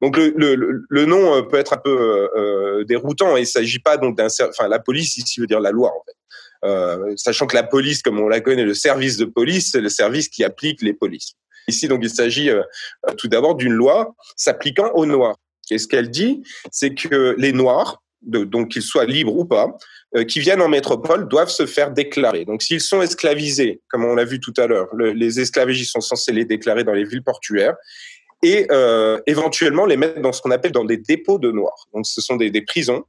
Donc, 0.00 0.16
le, 0.16 0.32
le, 0.36 0.84
le 0.88 1.06
nom 1.06 1.34
euh, 1.34 1.42
peut 1.42 1.58
être 1.58 1.72
un 1.72 1.78
peu 1.78 2.28
euh, 2.36 2.84
déroutant. 2.84 3.36
Il 3.36 3.46
s'agit 3.46 3.80
pas 3.80 3.96
donc 3.96 4.16
d'un, 4.16 4.28
enfin, 4.48 4.68
la 4.68 4.78
police 4.78 5.16
ici 5.16 5.40
veut 5.40 5.48
dire 5.48 5.58
la 5.58 5.72
loi 5.72 5.88
en 5.88 6.04
fait. 6.06 6.16
Euh, 6.64 7.14
sachant 7.16 7.48
que 7.48 7.56
la 7.56 7.64
police, 7.64 8.00
comme 8.00 8.20
on 8.20 8.28
la 8.28 8.40
connaît, 8.40 8.62
le 8.64 8.74
service 8.74 9.16
de 9.16 9.24
police, 9.24 9.72
c'est 9.72 9.80
le 9.80 9.88
service 9.88 10.28
qui 10.28 10.44
applique 10.44 10.82
les 10.82 10.92
polices. 10.92 11.34
Ici, 11.68 11.88
donc, 11.88 12.00
il 12.02 12.10
s'agit 12.10 12.50
euh, 12.50 12.62
tout 13.16 13.28
d'abord 13.28 13.54
d'une 13.54 13.72
loi 13.72 14.14
s'appliquant 14.36 14.90
aux 14.94 15.06
Noirs. 15.06 15.36
Et 15.70 15.78
ce 15.78 15.86
qu'elle 15.86 16.10
dit, 16.10 16.42
c'est 16.70 16.94
que 16.94 17.34
les 17.38 17.52
Noirs, 17.52 18.02
donc 18.22 18.68
qu'ils 18.68 18.82
soient 18.82 19.04
libres 19.04 19.36
ou 19.36 19.44
pas, 19.44 19.76
euh, 20.16 20.24
qui 20.24 20.40
viennent 20.40 20.60
en 20.60 20.68
métropole, 20.68 21.28
doivent 21.28 21.50
se 21.50 21.66
faire 21.66 21.90
déclarer. 21.92 22.44
Donc, 22.44 22.62
s'ils 22.62 22.80
sont 22.80 23.02
esclavisés, 23.02 23.80
comme 23.88 24.04
on 24.04 24.14
l'a 24.14 24.24
vu 24.24 24.40
tout 24.40 24.54
à 24.56 24.66
l'heure, 24.66 24.88
le, 24.92 25.12
les 25.12 25.40
esclavagistes 25.40 25.92
sont 25.92 26.00
censés 26.00 26.32
les 26.32 26.44
déclarer 26.44 26.84
dans 26.84 26.92
les 26.92 27.04
villes 27.04 27.22
portuaires 27.22 27.74
et 28.42 28.66
euh, 28.72 29.20
éventuellement 29.26 29.86
les 29.86 29.96
mettre 29.96 30.20
dans 30.20 30.32
ce 30.32 30.42
qu'on 30.42 30.50
appelle 30.50 30.72
dans 30.72 30.84
des 30.84 30.96
dépôts 30.96 31.38
de 31.38 31.50
Noirs. 31.50 31.86
Donc, 31.94 32.06
ce 32.06 32.20
sont 32.20 32.36
des 32.36 32.62
prisons 32.62 33.04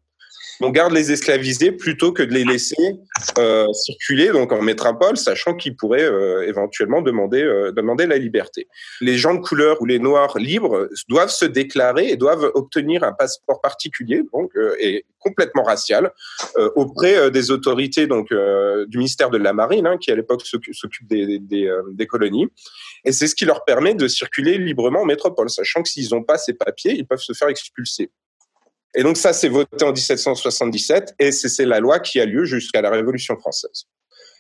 on 0.60 0.70
garde 0.70 0.94
les 0.94 1.12
esclavisés 1.12 1.72
plutôt 1.72 2.12
que 2.12 2.24
de 2.24 2.32
les 2.32 2.44
laisser 2.44 2.96
euh, 3.38 3.72
circuler 3.74 4.30
donc 4.30 4.52
en 4.52 4.62
métropole, 4.62 5.18
sachant 5.18 5.56
qu'ils 5.56 5.76
pourraient 5.76 6.04
euh, 6.04 6.48
éventuellement 6.48 7.02
demander 7.02 7.42
euh, 7.44 7.72
demander 7.72 8.06
la 8.06 8.18
liberté. 8.18 8.68
Les 9.02 9.18
gens 9.18 9.34
de 9.34 9.40
couleur 9.40 9.82
ou 9.82 9.86
les 9.86 10.00
noirs 10.00 10.38
libres 10.38 10.90
doivent 11.10 11.32
se 11.32 11.46
déclarer 11.46 12.10
et 12.10 12.18
doivent 12.18 12.52
obtenir 12.54 13.04
un 13.04 13.14
passeport 13.14 13.62
particulier, 13.62 14.22
donc 14.34 14.52
euh, 14.56 14.76
et 14.80 15.06
complètement 15.20 15.64
racial, 15.64 16.12
auprès 16.76 17.32
des 17.32 17.50
autorités 17.50 18.08
donc 18.08 18.28
du 18.28 18.98
ministère 18.98 19.30
de 19.30 19.38
la 19.38 19.54
Marine, 19.54 19.88
hein, 19.88 19.98
qui 19.98 20.12
à 20.12 20.16
l'époque 20.16 20.42
s'occupe 20.46 21.08
des, 21.08 21.40
des, 21.40 21.72
des, 21.94 22.08
colonies. 22.08 22.50
Et 23.06 23.14
c'est 23.14 23.28
ce 23.28 23.34
qui 23.34 23.46
leur 23.46 23.64
permet 23.64 23.96
de 23.96 24.10
circuler 24.10 24.58
librement 24.58 25.04
en 25.04 25.06
métropole, 25.06 25.50
sachant 25.50 25.82
que 25.82 25.88
s'ils 25.88 26.10
n'ont 26.14 26.24
pas 26.24 26.38
ces 26.38 26.52
papiers, 26.54 26.92
ils 26.92 27.08
peuvent 27.08 27.22
se 27.22 27.32
faire 27.32 27.48
expulser. 27.48 28.12
Et 28.96 29.04
donc 29.04 29.18
ça, 29.18 29.34
c'est 29.34 29.50
voté 29.50 29.84
en 29.84 29.92
1777 29.92 31.16
et 31.20 31.32
c'est 31.32 31.66
la 31.66 31.80
loi 31.80 32.00
qui 32.00 32.20
a 32.20 32.26
lieu 32.26 32.46
jusqu'à 32.46 32.82
la 32.82 32.90
Révolution 32.90 33.36
française. 33.38 33.88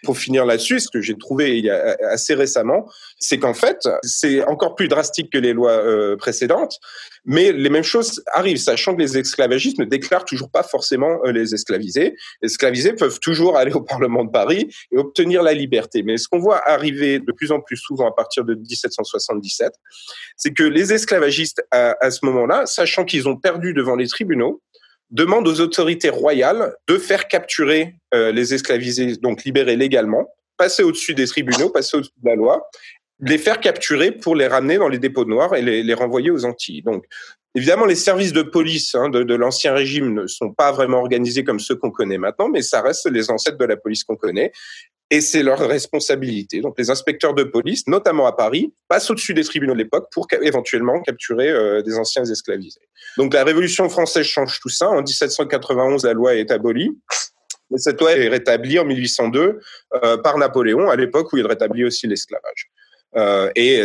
Pour 0.04 0.18
finir 0.18 0.46
là-dessus, 0.46 0.80
ce 0.82 0.90
que 0.90 1.02
j'ai 1.02 1.18
trouvé 1.18 1.58
il 1.58 1.66
y 1.66 1.70
a 1.70 1.98
assez 2.10 2.34
récemment, 2.34 2.90
c'est 3.20 3.40
qu'en 3.40 3.54
fait, 3.54 3.88
c'est 4.04 4.44
encore 4.46 4.76
plus 4.76 4.88
drastique 4.88 5.32
que 5.32 5.38
les 5.38 5.54
lois 5.54 5.72
euh, 5.72 6.16
précédentes, 6.18 6.80
mais 7.26 7.52
les 7.52 7.70
mêmes 7.70 7.84
choses 7.84 8.22
arrivent, 8.34 8.58
sachant 8.58 8.96
que 8.96 9.02
les 9.02 9.18
esclavagistes 9.18 9.80
ne 9.80 9.86
déclarent 9.86 10.26
toujours 10.26 10.50
pas 10.50 10.64
forcément 10.64 11.20
euh, 11.26 11.32
les 11.32 11.54
esclavisés. 11.54 12.16
Les 12.42 12.48
esclavisés 12.48 12.94
peuvent 12.94 13.20
toujours 13.20 13.58
aller 13.58 13.74
au 13.74 13.82
Parlement 13.94 14.24
de 14.26 14.32
Paris 14.32 14.70
et 14.92 14.98
obtenir 14.98 15.44
la 15.44 15.54
liberté. 15.54 16.04
Mais 16.04 16.18
ce 16.18 16.28
qu'on 16.28 16.40
voit 16.40 16.68
arriver 16.68 17.20
de 17.20 17.32
plus 17.32 17.52
en 17.52 17.62
plus 17.62 17.78
souvent 17.78 18.10
à 18.10 18.12
partir 18.12 18.44
de 18.44 18.56
1777, 18.56 19.74
c'est 20.36 20.52
que 20.52 20.64
les 20.64 20.92
esclavagistes, 20.94 21.64
à, 21.72 21.96
à 22.02 22.12
ce 22.12 22.26
moment-là, 22.26 22.66
sachant 22.66 23.06
qu'ils 23.06 23.28
ont 23.28 23.38
perdu 23.38 23.74
devant 23.74 23.96
les 23.96 24.08
tribunaux, 24.08 24.62
demande 25.14 25.48
aux 25.48 25.62
autorités 25.62 26.10
royales 26.10 26.76
de 26.88 26.98
faire 26.98 27.28
capturer 27.28 27.96
euh, 28.14 28.32
les 28.32 28.54
esclavisés, 28.54 29.16
donc 29.18 29.44
libérés 29.46 29.78
légalement, 29.78 30.28
passer 30.58 30.84
au-dessus 30.84 31.14
des 31.14 31.28
tribunaux, 31.28 31.70
passer 31.70 31.98
au-dessus 31.98 32.12
de 32.22 32.30
la 32.30 32.36
loi, 32.36 32.70
les 33.20 33.38
faire 33.38 33.60
capturer 33.60 34.12
pour 34.12 34.36
les 34.36 34.48
ramener 34.48 34.78
dans 34.78 34.90
les 34.90 35.00
dépôts 35.00 35.26
noirs 35.26 35.56
et 35.56 35.62
les, 35.62 35.94
renvoyer 35.94 36.32
aux 36.32 36.46
Antilles. 36.46 36.82
Donc, 36.82 37.06
évidemment, 37.56 37.86
les 37.86 37.96
services 37.96 38.34
de 38.34 38.42
police 38.42 38.96
hein, 38.96 39.10
de 39.10 39.36
l'ancien 39.36 39.74
régime 39.74 40.14
ne 40.14 40.28
sont 40.28 40.52
pas 40.52 40.72
vraiment 40.72 40.98
organisés 40.98 41.44
comme 41.44 41.60
ceux 41.60 41.76
qu'on 41.76 41.92
connaît 41.92 42.18
maintenant, 42.18 42.50
mais 42.50 42.64
ça 42.64 42.82
reste 42.82 43.10
les 43.10 43.30
ancêtres 43.30 43.58
de 43.58 43.66
la 43.66 43.78
police 43.78 44.04
qu'on 44.04 44.16
connaît. 44.16 44.52
Et 45.14 45.22
c'est 45.22 45.44
leur 45.44 45.60
responsabilité. 45.60 46.60
Donc, 46.60 46.74
les 46.80 46.90
inspecteurs 46.90 47.36
de 47.36 47.44
police, 47.44 47.86
notamment 47.86 48.26
à 48.26 48.32
Paris, 48.32 48.74
passent 48.88 49.12
au-dessus 49.12 49.36
des 49.36 49.44
tribunaux 49.44 49.74
de 49.74 49.78
l'époque 49.78 50.08
pour 50.12 50.26
éventuellement 50.42 51.00
capturer 51.04 51.52
euh, 51.52 51.84
des 51.84 52.00
anciens 52.00 52.26
esclavisés. 52.26 52.82
Donc, 53.20 53.32
la 53.36 53.44
Révolution 53.44 53.88
française 53.90 54.26
change 54.26 54.60
tout 54.60 54.70
ça. 54.70 54.90
En 54.90 55.04
1791, 55.04 56.04
la 56.04 56.14
loi 56.14 56.34
est 56.34 56.50
abolie. 56.50 56.98
Et 57.72 57.78
cette 57.78 58.02
loi 58.02 58.14
est 58.14 58.28
rétablie 58.28 58.80
en 58.80 58.86
1802 58.86 59.60
euh, 60.04 60.18
par 60.18 60.40
Napoléon, 60.40 60.90
à 60.90 60.96
l'époque 60.96 61.32
où 61.32 61.38
il 61.38 61.46
rétablit 61.46 61.86
aussi 61.86 62.08
l'esclavage. 62.08 62.72
Euh, 63.16 63.52
et 63.56 63.84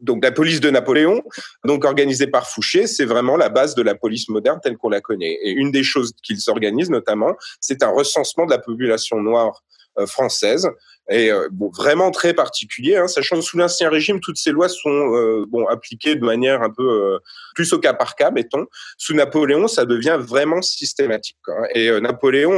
donc 0.00 0.24
la 0.24 0.32
police 0.32 0.58
de 0.58 0.70
Napoléon, 0.70 1.22
donc 1.64 1.84
organisée 1.84 2.26
par 2.26 2.50
Fouché, 2.50 2.88
c'est 2.88 3.04
vraiment 3.04 3.36
la 3.36 3.48
base 3.48 3.76
de 3.76 3.82
la 3.82 3.94
police 3.94 4.28
moderne 4.28 4.58
telle 4.60 4.76
qu'on 4.76 4.90
la 4.90 5.00
connaît. 5.00 5.38
Et 5.42 5.52
une 5.52 5.70
des 5.70 5.84
choses 5.84 6.12
qu'ils 6.24 6.40
organisent 6.48 6.90
notamment, 6.90 7.36
c'est 7.60 7.84
un 7.84 7.90
recensement 7.90 8.44
de 8.44 8.50
la 8.50 8.58
population 8.58 9.20
noire 9.20 9.62
française 10.06 10.68
et 11.08 11.30
euh, 11.30 11.48
bon, 11.52 11.70
vraiment 11.70 12.10
très 12.10 12.34
particulier, 12.34 12.96
hein, 12.96 13.06
sachant 13.06 13.36
que 13.36 13.42
sous 13.42 13.56
l'ancien 13.56 13.88
régime, 13.88 14.20
toutes 14.20 14.38
ces 14.38 14.50
lois 14.50 14.68
sont 14.68 15.14
euh, 15.14 15.44
bon 15.48 15.66
appliquées 15.66 16.16
de 16.16 16.24
manière 16.24 16.62
un 16.62 16.70
peu 16.70 17.18
plus 17.54 17.72
au 17.72 17.78
cas 17.78 17.94
par 17.94 18.16
cas, 18.16 18.30
mettons. 18.30 18.66
Sous 18.98 19.14
Napoléon, 19.14 19.68
ça 19.68 19.84
devient 19.84 20.18
vraiment 20.20 20.62
systématique. 20.62 21.36
Quoi. 21.44 21.54
Et 21.74 22.00
Napoléon, 22.00 22.52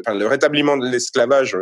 enfin, 0.00 0.16
le 0.16 0.26
rétablissement 0.26 0.76
de 0.76 0.86
l'esclavage, 0.86 1.56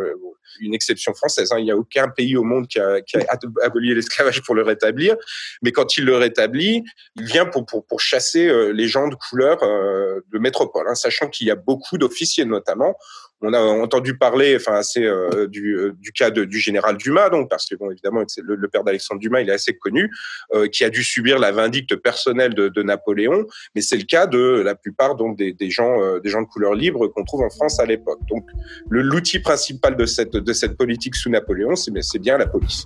une 0.59 0.73
exception 0.73 1.13
française. 1.13 1.51
Hein, 1.51 1.57
il 1.59 1.65
n'y 1.65 1.71
a 1.71 1.77
aucun 1.77 2.07
pays 2.09 2.37
au 2.37 2.43
monde 2.43 2.67
qui 2.67 2.79
a, 2.79 3.01
qui 3.01 3.17
a 3.17 3.37
aboli 3.63 3.93
l'esclavage 3.93 4.41
pour 4.43 4.55
le 4.55 4.61
rétablir, 4.61 5.15
mais 5.61 5.71
quand 5.71 5.97
il 5.97 6.05
le 6.05 6.15
rétablit, 6.15 6.83
il 7.15 7.25
vient 7.25 7.45
pour 7.45 7.65
pour, 7.65 7.85
pour 7.85 7.99
chasser 7.99 8.71
les 8.71 8.87
gens 8.87 9.07
de 9.07 9.15
couleur 9.15 9.57
de 9.61 10.39
métropole, 10.39 10.87
hein, 10.87 10.95
sachant 10.95 11.27
qu'il 11.27 11.47
y 11.47 11.51
a 11.51 11.55
beaucoup 11.55 11.97
d'officiers 11.97 12.45
notamment 12.45 12.95
on 13.43 13.53
a 13.53 13.59
entendu 13.59 14.17
parler, 14.17 14.55
enfin, 14.55 14.75
assez 14.75 15.03
euh, 15.03 15.47
du, 15.47 15.75
euh, 15.75 15.91
du, 15.99 16.13
cas 16.13 16.31
de, 16.31 16.45
du 16.45 16.59
général 16.59 16.95
Dumas, 16.95 17.29
donc 17.29 17.49
parce 17.49 17.67
que 17.67 17.75
bon, 17.75 17.91
évidemment, 17.91 18.23
le, 18.37 18.67
père 18.69 18.85
d'Alexandre 18.85 19.19
Dumas, 19.19 19.41
il 19.41 19.49
est 19.49 19.53
assez 19.53 19.73
connu, 19.73 20.09
euh, 20.53 20.67
qui 20.67 20.85
a 20.85 20.89
dû 20.89 21.03
subir 21.03 21.39
la 21.39 21.51
vindicte 21.51 21.97
personnelle 21.97 22.53
de, 22.53 22.83
Napoléon, 22.83 23.45
mais 23.75 23.81
c'est 23.81 23.97
le 23.97 24.03
cas 24.03 24.27
de 24.27 24.61
la 24.63 24.75
plupart 24.75 25.15
donc 25.15 25.37
des, 25.37 25.69
gens, 25.69 26.19
des 26.19 26.29
gens 26.29 26.41
de 26.41 26.47
couleur 26.47 26.73
libre 26.73 27.07
qu'on 27.07 27.23
trouve 27.23 27.41
en 27.41 27.49
France 27.49 27.79
à 27.79 27.85
l'époque. 27.85 28.19
Donc, 28.29 28.45
l'outil 28.89 29.39
principal 29.39 29.95
de 29.95 30.05
cette 30.05 30.33
de 30.33 30.53
cette 30.53 30.75
politique 30.75 31.15
sous 31.15 31.29
Napoléon, 31.29 31.75
c'est 31.75 32.19
bien 32.19 32.37
la 32.37 32.45
police. 32.45 32.85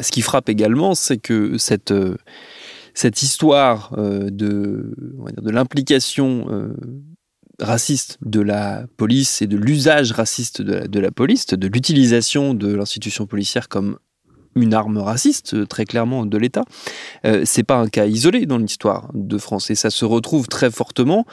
Ce 0.00 0.10
qui 0.10 0.22
frappe 0.22 0.48
également, 0.48 0.96
c'est 0.96 1.18
que 1.18 1.56
cette 1.56 1.92
cette 2.94 3.22
histoire 3.22 3.92
euh, 3.98 4.30
de, 4.30 4.94
l'implication 5.42 6.46
euh, 6.50 6.74
raciste 7.60 8.18
de 8.22 8.40
la 8.40 8.86
police 8.96 9.42
et 9.42 9.46
de 9.46 9.56
l'usage 9.56 10.12
raciste 10.12 10.62
de 10.62 10.72
la, 10.72 10.88
de 10.88 11.00
la 11.00 11.10
police, 11.10 11.46
de 11.46 11.68
l'utilisation 11.68 12.54
de 12.54 12.74
l'institution 12.74 13.26
policière 13.26 13.68
comme 13.68 13.98
une 14.56 14.74
arme 14.74 14.98
raciste, 14.98 15.68
très 15.68 15.84
clairement, 15.84 16.26
de 16.26 16.36
l'État. 16.36 16.64
Euh, 17.24 17.42
c'est 17.44 17.62
pas 17.62 17.76
un 17.76 17.88
cas 17.88 18.06
isolé 18.06 18.46
dans 18.46 18.58
l'histoire 18.58 19.10
de 19.14 19.38
France 19.38 19.70
et 19.70 19.74
ça 19.74 19.90
se 19.90 20.04
retrouve 20.04 20.48
très 20.48 20.70
fortement 20.70 21.24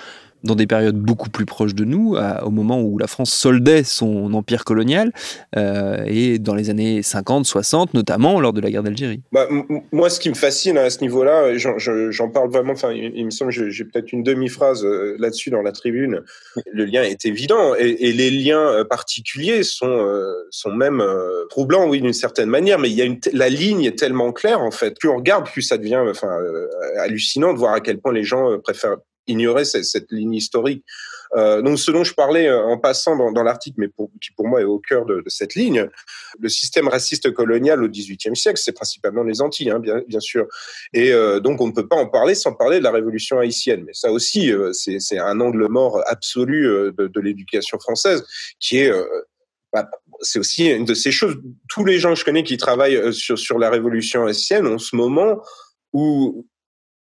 dans 0.48 0.56
des 0.56 0.68
périodes 0.68 0.98
beaucoup 0.98 1.30
plus 1.30 1.46
proches 1.46 1.76
de 1.76 1.86
nous, 1.86 2.18
au 2.44 2.50
moment 2.50 2.82
où 2.82 2.98
la 2.98 3.08
France 3.08 3.32
soldait 3.32 3.84
son 3.84 4.34
empire 4.34 4.66
colonial, 4.66 5.12
euh, 5.56 6.04
et 6.06 6.40
dans 6.40 6.56
les 6.56 6.70
années 6.70 7.02
50, 7.04 7.46
60, 7.46 7.94
notamment 7.94 8.40
lors 8.40 8.54
de 8.54 8.62
la 8.62 8.72
guerre 8.72 8.84
d'Algérie. 8.84 9.22
Bah, 9.32 9.48
moi, 9.92 10.10
ce 10.10 10.20
qui 10.20 10.30
me 10.30 10.36
fascine 10.36 10.78
à 10.78 10.90
ce 10.90 11.02
niveau-là, 11.02 11.58
j'en 11.58 12.30
parle 12.30 12.50
vraiment, 12.50 12.74
enfin, 12.74 12.92
il, 12.92 13.26
me 13.26 13.32
semble 13.32 13.54
que 13.54 13.70
j'ai 13.70 13.84
peut-être 13.86 14.12
une 14.12 14.24
demi-phrase 14.24 14.86
euh, 14.86 15.16
là-dessus 15.20 15.50
dans 15.50 15.62
la 15.62 15.72
tribune, 15.72 16.22
le 16.72 16.86
lien 16.86 17.04
est 17.04 17.26
évident, 17.26 17.76
et, 17.76 18.12
les 18.12 18.32
liens 18.32 18.68
euh, 18.68 18.84
particuliers 18.84 19.64
sont, 19.64 19.88
euh, 19.88 20.34
sont 20.50 20.72
même 20.72 21.04
troublants, 21.50 21.88
oui, 21.88 22.02
d'une 22.02 22.14
certaine 22.14 22.50
manière, 22.50 22.80
mais 22.80 22.90
il 22.90 22.96
y 22.96 23.02
a 23.02 23.08
la 23.34 23.50
ligne 23.50 23.84
est 23.84 23.98
tellement 23.98 24.32
claire, 24.32 24.62
en 24.62 24.72
fait. 24.72 24.98
Plus 25.00 25.10
on 25.10 25.18
regarde, 25.18 25.50
plus 25.50 25.62
ça 25.62 25.78
devient 25.78 26.04
hallucinant 27.00 27.54
de 27.54 27.58
voir 27.58 27.74
à 27.74 27.80
quel 27.80 28.00
point 28.00 28.14
les 28.14 28.24
gens 28.24 28.60
préfèrent 28.60 28.98
ignorer 29.28 29.66
cette, 29.66 30.12
ligne 30.12 30.34
historique. 30.34 30.84
Euh, 31.36 31.62
donc, 31.62 31.78
ce 31.80 31.92
dont 31.92 32.04
je 32.04 32.14
parlais 32.14 32.48
euh, 32.48 32.64
en 32.64 32.78
passant 32.78 33.16
dans, 33.32 33.44
l'article, 33.44 33.76
mais 33.80 33.90
qui 34.22 34.32
pour 34.32 34.48
moi 34.48 34.62
est 34.62 34.66
au 34.66 34.80
cœur 34.80 35.06
de, 35.06 35.24
cette 35.28 35.56
ligne, 35.56 35.90
le 36.40 36.50
système 36.50 36.88
raciste 36.88 37.32
colonial 37.34 37.84
au 37.84 37.90
XVIIIe 37.90 38.36
siècle, 38.36 38.60
c'est 38.64 38.72
principalement 38.72 39.24
les 39.24 39.42
Antilles, 39.42 39.72
hein, 39.72 39.80
bien, 39.80 40.20
sûr. 40.20 40.48
Et 40.94 41.12
euh, 41.12 41.40
donc, 41.40 41.62
on 41.62 41.68
ne 41.68 41.74
peut 41.74 41.88
pas 41.88 41.98
en 41.98 42.08
parler 42.08 42.36
sans 42.36 42.54
parler 42.54 42.80
de 42.80 42.84
la 42.84 42.92
Révolution 42.92 43.40
haïtienne. 43.40 43.84
Mais 43.86 43.94
ça 43.94 44.12
aussi, 44.12 44.52
c'est 44.74 45.20
un 45.20 45.40
angle 45.42 45.68
mort 45.68 46.02
absolu 46.08 46.64
de, 46.98 47.20
l'éducation 47.20 47.80
française, 47.80 48.24
qui 48.60 48.78
est 48.78 48.92
bah, 49.74 49.90
c'est 50.22 50.40
aussi 50.40 50.70
une 50.70 50.86
de 50.86 50.94
ces 50.94 51.12
choses. 51.12 51.36
Tous 51.68 51.84
les 51.84 52.00
gens 52.00 52.14
que 52.14 52.20
je 52.20 52.26
connais 52.26 52.44
qui 52.44 52.58
travaillent 52.58 53.14
sur, 53.14 53.60
la 53.60 53.70
révolution 53.70 54.26
haïtienne 54.26 54.68
en 54.68 54.78
ce 54.78 54.96
moment 54.96 55.42
où, 55.94 56.48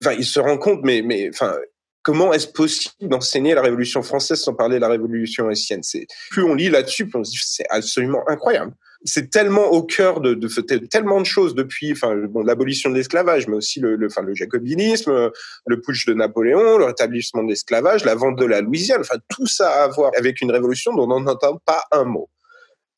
enfin, 0.02 0.16
ils 0.18 0.24
se 0.24 0.40
rendent 0.40 0.60
compte, 0.60 0.80
mais, 0.82 1.02
mais, 1.02 1.28
enfin, 1.28 1.54
comment 2.02 2.32
est-ce 2.32 2.48
possible 2.48 3.08
d'enseigner 3.08 3.54
la 3.54 3.62
Révolution 3.62 4.02
française 4.02 4.40
sans 4.40 4.54
parler 4.54 4.76
de 4.76 4.80
la 4.80 4.88
Révolution 4.88 5.48
haïtienne? 5.48 5.82
C'est 5.82 6.06
plus 6.30 6.42
on 6.42 6.54
lit 6.54 6.68
là-dessus, 6.68 7.06
plus 7.06 7.18
on 7.18 7.24
se 7.24 7.30
dit 7.30 7.40
c'est 7.42 7.66
absolument 7.70 8.22
incroyable. 8.28 8.72
C'est 9.04 9.30
tellement 9.30 9.72
au 9.72 9.82
cœur 9.82 10.20
de, 10.20 10.34
de, 10.34 10.46
de, 10.46 10.86
tellement 10.86 11.20
de 11.20 11.26
choses 11.26 11.54
depuis, 11.54 11.92
enfin 11.92 12.14
bon, 12.16 12.42
l'abolition 12.42 12.90
de 12.90 12.96
l'esclavage, 12.96 13.48
mais 13.48 13.56
aussi 13.56 13.80
le, 13.80 13.96
le, 13.96 14.08
enfin, 14.08 14.20
le 14.20 14.34
jacobinisme, 14.34 15.30
le 15.66 15.80
putsch 15.80 16.04
de 16.04 16.12
Napoléon, 16.12 16.76
le 16.76 16.84
rétablissement 16.84 17.42
de 17.42 17.48
l'esclavage, 17.48 18.04
la 18.04 18.14
vente 18.14 18.38
de 18.38 18.44
la 18.44 18.60
Louisiane, 18.60 19.00
enfin 19.00 19.16
tout 19.28 19.46
ça 19.46 19.84
à 19.84 19.88
voir 19.88 20.12
avec 20.18 20.42
une 20.42 20.50
révolution 20.50 20.92
dont 20.92 21.10
on 21.10 21.20
n'entend 21.20 21.58
pas 21.64 21.82
un 21.92 22.04
mot. 22.04 22.28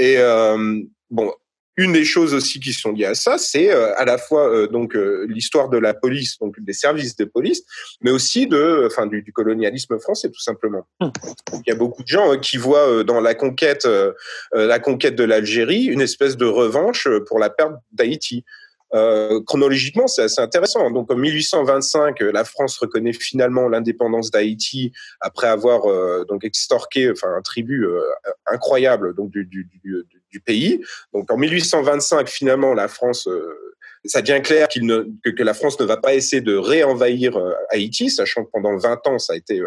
Et 0.00 0.16
euh, 0.18 0.80
bon, 1.10 1.32
une 1.76 1.92
des 1.92 2.04
choses 2.04 2.34
aussi 2.34 2.60
qui 2.60 2.72
sont 2.72 2.92
liées 2.92 3.06
à 3.06 3.14
ça, 3.14 3.38
c'est 3.38 3.72
euh, 3.72 3.94
à 3.96 4.04
la 4.04 4.18
fois 4.18 4.48
euh, 4.48 4.66
donc 4.66 4.94
euh, 4.94 5.26
l'histoire 5.28 5.68
de 5.68 5.78
la 5.78 5.94
police, 5.94 6.38
donc 6.38 6.60
des 6.60 6.72
services 6.72 7.16
de 7.16 7.24
police, 7.24 7.62
mais 8.02 8.10
aussi 8.10 8.46
de, 8.46 8.84
enfin 8.86 9.06
du, 9.06 9.22
du 9.22 9.32
colonialisme 9.32 9.98
français 9.98 10.28
tout 10.28 10.40
simplement. 10.40 10.86
Mmh. 11.00 11.08
Il 11.54 11.70
y 11.70 11.72
a 11.72 11.76
beaucoup 11.76 12.02
de 12.02 12.08
gens 12.08 12.38
qui 12.38 12.56
voient 12.56 13.04
dans 13.04 13.20
la 13.20 13.34
conquête, 13.34 13.88
la 14.52 14.78
conquête 14.78 15.16
de 15.16 15.24
l'Algérie, 15.24 15.84
une 15.84 16.00
espèce 16.00 16.36
de 16.36 16.46
revanche 16.46 17.08
pour 17.26 17.38
la 17.38 17.50
perte 17.50 17.72
d'Haïti. 17.92 18.44
Euh, 18.94 19.40
chronologiquement, 19.46 20.06
c'est 20.06 20.22
assez 20.22 20.40
intéressant. 20.40 20.90
Donc, 20.90 21.10
en 21.10 21.16
1825, 21.16 22.20
la 22.20 22.44
France 22.44 22.76
reconnaît 22.78 23.12
finalement 23.12 23.68
l'indépendance 23.68 24.30
d'Haïti 24.30 24.92
après 25.20 25.46
avoir 25.46 25.86
euh, 25.86 26.24
donc 26.28 26.44
extorqué, 26.44 27.10
enfin, 27.10 27.34
un 27.34 27.42
tribut 27.42 27.86
euh, 27.86 28.00
incroyable 28.46 29.14
donc 29.14 29.30
du, 29.30 29.44
du, 29.46 29.68
du, 29.82 30.06
du, 30.30 30.40
pays. 30.40 30.80
Donc, 31.14 31.30
en 31.30 31.36
1825, 31.36 32.28
finalement, 32.28 32.74
la 32.74 32.88
France 32.88 33.28
ça 34.04 34.20
devient 34.20 34.42
clair 34.42 34.66
ne, 34.76 35.06
que, 35.22 35.30
que, 35.30 35.42
la 35.44 35.54
France 35.54 35.78
ne 35.78 35.84
va 35.84 35.96
pas 35.96 36.14
essayer 36.14 36.42
de 36.42 36.56
réenvahir 36.56 37.38
Haïti, 37.70 38.10
sachant 38.10 38.44
que 38.44 38.50
pendant 38.50 38.76
20 38.76 39.06
ans, 39.06 39.18
ça 39.18 39.34
a 39.34 39.36
été, 39.36 39.62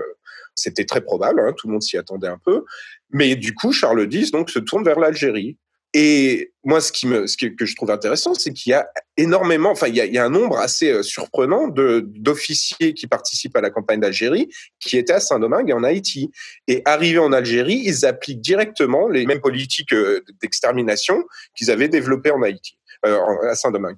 c'était 0.55 0.86
très 0.86 1.01
probable, 1.01 1.39
hein, 1.39 1.53
tout 1.55 1.67
le 1.67 1.74
monde 1.74 1.82
s'y 1.82 1.98
attendait 1.98 2.27
un 2.27 2.39
peu. 2.44 2.65
Mais 3.12 3.36
du 3.36 3.53
coup, 3.53 3.72
Charles 3.72 4.08
X 4.12 4.32
donc 4.32 4.50
se 4.50 4.60
tourne 4.60 4.84
vers 4.84 5.00
l'Algérie. 5.00 5.58
Et 5.97 6.51
moi, 6.65 6.81
ce 6.81 6.91
que 6.91 7.65
je 7.65 7.75
trouve 7.77 7.89
intéressant, 7.89 8.33
c'est 8.33 8.51
qu'il 8.51 8.71
y 8.71 8.73
a 8.73 8.85
énormément, 9.15 9.71
enfin, 9.71 9.87
il 9.87 9.95
y 9.95 10.17
a, 10.17 10.25
un 10.25 10.29
nombre 10.29 10.57
assez 10.57 10.91
euh, 10.91 11.03
surprenant 11.03 11.69
d'officiers 11.69 12.93
qui 12.93 13.07
participent 13.07 13.55
à 13.55 13.61
la 13.61 13.69
campagne 13.69 14.01
d'Algérie, 14.01 14.49
qui 14.81 14.97
étaient 14.97 15.13
à 15.13 15.21
Saint-Domingue 15.21 15.69
et 15.69 15.73
en 15.73 15.85
Haïti. 15.85 16.31
Et 16.67 16.81
arrivés 16.83 17.19
en 17.19 17.31
Algérie, 17.31 17.81
ils 17.85 18.05
appliquent 18.05 18.41
directement 18.41 19.07
les 19.07 19.25
mêmes 19.25 19.39
politiques 19.39 19.93
euh, 19.93 20.21
d'extermination 20.41 21.23
qu'ils 21.55 21.71
avaient 21.71 21.87
développées 21.87 22.31
en 22.31 22.41
Haïti. 22.41 22.77
Euh, 23.05 23.49
à 23.49 23.53
Saint-Domingue. 23.55 23.97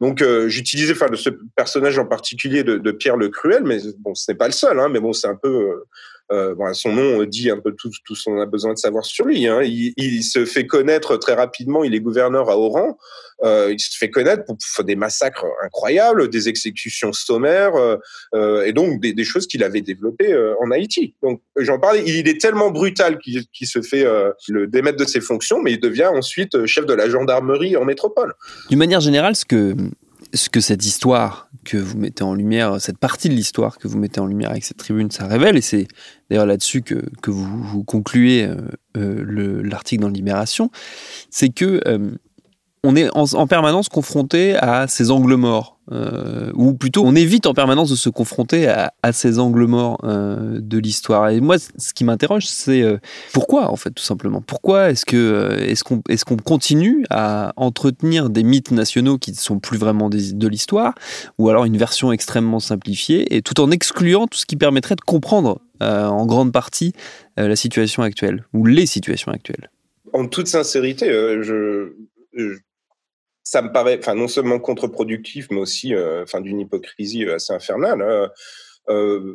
Donc 0.00 0.22
euh, 0.22 0.48
j'utilisais, 0.48 0.92
enfin, 0.92 1.08
ce 1.14 1.28
personnage 1.54 1.98
en 1.98 2.06
particulier 2.06 2.64
de, 2.64 2.90
Pierre 2.92 3.16
le 3.16 3.28
Cruel, 3.28 3.62
mais 3.64 3.78
bon, 3.98 4.14
ce 4.14 4.30
n'est 4.30 4.38
pas 4.38 4.46
le 4.46 4.52
seul, 4.52 4.78
hein, 4.80 4.88
mais 4.88 5.00
bon, 5.00 5.12
c'est 5.12 5.26
un 5.26 5.34
peu 5.34 5.84
euh, 6.32 6.54
bon, 6.54 6.72
son 6.74 6.92
nom 6.92 7.24
dit 7.24 7.50
un 7.50 7.58
peu 7.58 7.72
tout, 7.72 7.90
ce 8.14 8.24
qu'on 8.24 8.40
a 8.40 8.46
besoin 8.46 8.72
de 8.72 8.78
savoir 8.78 9.04
sur 9.04 9.24
lui. 9.24 9.46
Hein. 9.46 9.62
Il, 9.62 10.22
se 10.22 10.44
fait 10.44 10.66
connaître 10.66 11.16
très 11.16 11.34
rapidement. 11.34 11.84
Il 11.84 11.94
est 11.94 12.00
gouverneur 12.00 12.50
à 12.50 12.58
Oran. 12.58 12.98
Euh, 13.44 13.72
il 13.72 13.78
se 13.78 13.96
fait 13.96 14.10
connaître 14.10 14.44
pour, 14.44 14.56
pour, 14.56 14.84
des 14.84 14.96
massacres 14.96 15.46
incroyables, 15.64 16.28
des 16.28 16.48
exécutions 16.48 17.12
sommaires, 17.12 17.76
euh, 17.76 17.96
euh 18.34 18.64
et 18.64 18.72
donc 18.72 19.00
des, 19.00 19.24
choses 19.24 19.46
qu'il 19.46 19.62
avait 19.62 19.80
développées 19.80 20.32
euh, 20.32 20.54
en 20.60 20.70
Haïti. 20.72 21.14
Donc 21.22 21.40
j'en 21.56 21.78
parlais. 21.78 22.02
Il 22.04 22.28
est 22.28 22.40
tellement 22.40 22.70
brutal 22.70 23.18
qu'il 23.18 23.66
se 23.66 23.80
fait 23.82 24.04
euh, 24.04 24.32
le 24.48 24.66
démettre 24.66 24.98
de 24.98 25.04
ses 25.04 25.20
fonctions, 25.20 25.62
mais 25.62 25.72
il 25.72 25.80
devient 25.80 26.10
ensuite 26.12 26.66
chef 26.66 26.84
de 26.84 26.94
la 26.94 27.08
gendarmerie 27.08 27.76
en 27.76 27.84
métropole. 27.84 28.34
D'une 28.70 28.78
manière 28.78 29.00
générale, 29.00 29.36
ce 29.36 29.44
que 29.44 29.76
ce 30.34 30.48
que 30.48 30.60
cette 30.60 30.84
histoire 30.84 31.50
que 31.64 31.76
vous 31.76 31.98
mettez 31.98 32.22
en 32.22 32.34
lumière, 32.34 32.80
cette 32.80 32.98
partie 32.98 33.28
de 33.28 33.34
l'histoire 33.34 33.78
que 33.78 33.88
vous 33.88 33.98
mettez 33.98 34.20
en 34.20 34.26
lumière 34.26 34.50
avec 34.50 34.64
cette 34.64 34.76
tribune, 34.76 35.10
ça 35.10 35.26
révèle, 35.26 35.56
et 35.56 35.60
c'est 35.60 35.86
d'ailleurs 36.28 36.46
là-dessus 36.46 36.82
que, 36.82 37.02
que 37.22 37.30
vous, 37.30 37.84
concluez 37.84 38.44
euh, 38.44 38.56
euh, 38.96 39.62
l'article 39.62 40.02
dans 40.02 40.08
Libération, 40.08 40.70
c'est 41.30 41.48
que 41.48 41.80
euh, 41.86 42.10
on 42.84 42.96
est 42.96 43.08
en, 43.14 43.46
permanence 43.46 43.88
confronté 43.88 44.54
à 44.56 44.86
ces 44.86 45.10
angles 45.10 45.34
morts, 45.34 45.78
euh, 45.90 46.50
ou 46.54 46.74
plutôt 46.74 47.04
on 47.04 47.14
évite 47.14 47.46
en 47.46 47.54
permanence 47.54 47.90
de 47.90 47.96
se 47.96 48.08
confronter 48.08 48.68
à, 48.68 48.92
ces 49.12 49.38
angles 49.38 49.66
morts 49.66 49.98
euh, 50.04 50.58
de 50.60 50.78
l'histoire. 50.78 51.28
Et 51.30 51.40
moi, 51.40 51.56
ce 51.58 51.92
qui 51.92 52.04
m'interroge, 52.04 52.46
c'est 52.46 52.82
euh, 52.82 52.98
pourquoi 53.32 53.70
en 53.70 53.76
fait, 53.76 53.90
tout 53.90 54.02
simplement? 54.02 54.40
Pourquoi 54.40 54.90
est-ce 54.90 55.04
que 55.04 55.58
qu'on 55.84 56.02
est-ce 56.08 56.24
qu'on 56.24 56.36
continue 56.36 57.04
à 57.10 57.52
entretenir 57.56 58.30
des 58.30 58.42
mythes 58.42 58.70
nationaux 58.70 59.18
qui 59.18 59.32
ne 59.32 59.36
sont 59.36 59.58
plus 59.58 59.78
vraiment 59.78 60.08
de 60.08 60.48
l'histoire, 60.48 60.94
ou 61.38 61.48
alors 61.48 61.64
une 61.64 61.76
version 61.76 62.12
extrêmement 62.12 62.60
simplifiée, 62.60 63.34
et 63.36 63.42
tout 63.42 63.60
en 63.60 63.70
excluant 63.70 64.26
tout 64.26 64.38
ce 64.38 64.46
qui 64.46 64.56
permettrait 64.56 64.96
de 64.96 65.00
comprendre 65.00 65.60
en 65.80 66.26
grande 66.26 66.52
partie 66.52 66.92
la 67.36 67.54
situation 67.54 68.02
actuelle 68.02 68.44
ou 68.52 68.64
les 68.64 68.86
situations 68.86 69.32
actuelles? 69.32 69.70
En 70.12 70.26
toute 70.26 70.48
sincérité, 70.48 71.08
je 71.42 71.92
ça 73.48 73.62
me 73.62 73.72
paraît, 73.72 73.98
enfin, 73.98 74.14
non 74.14 74.28
seulement 74.28 74.58
contre-productif, 74.58 75.46
mais 75.50 75.56
aussi, 75.56 75.94
euh, 75.94 76.22
enfin, 76.22 76.42
d'une 76.42 76.60
hypocrisie 76.60 77.24
euh, 77.24 77.36
assez 77.36 77.54
infernale. 77.54 78.02
Hein. 78.02 78.30
Euh, 78.90 79.34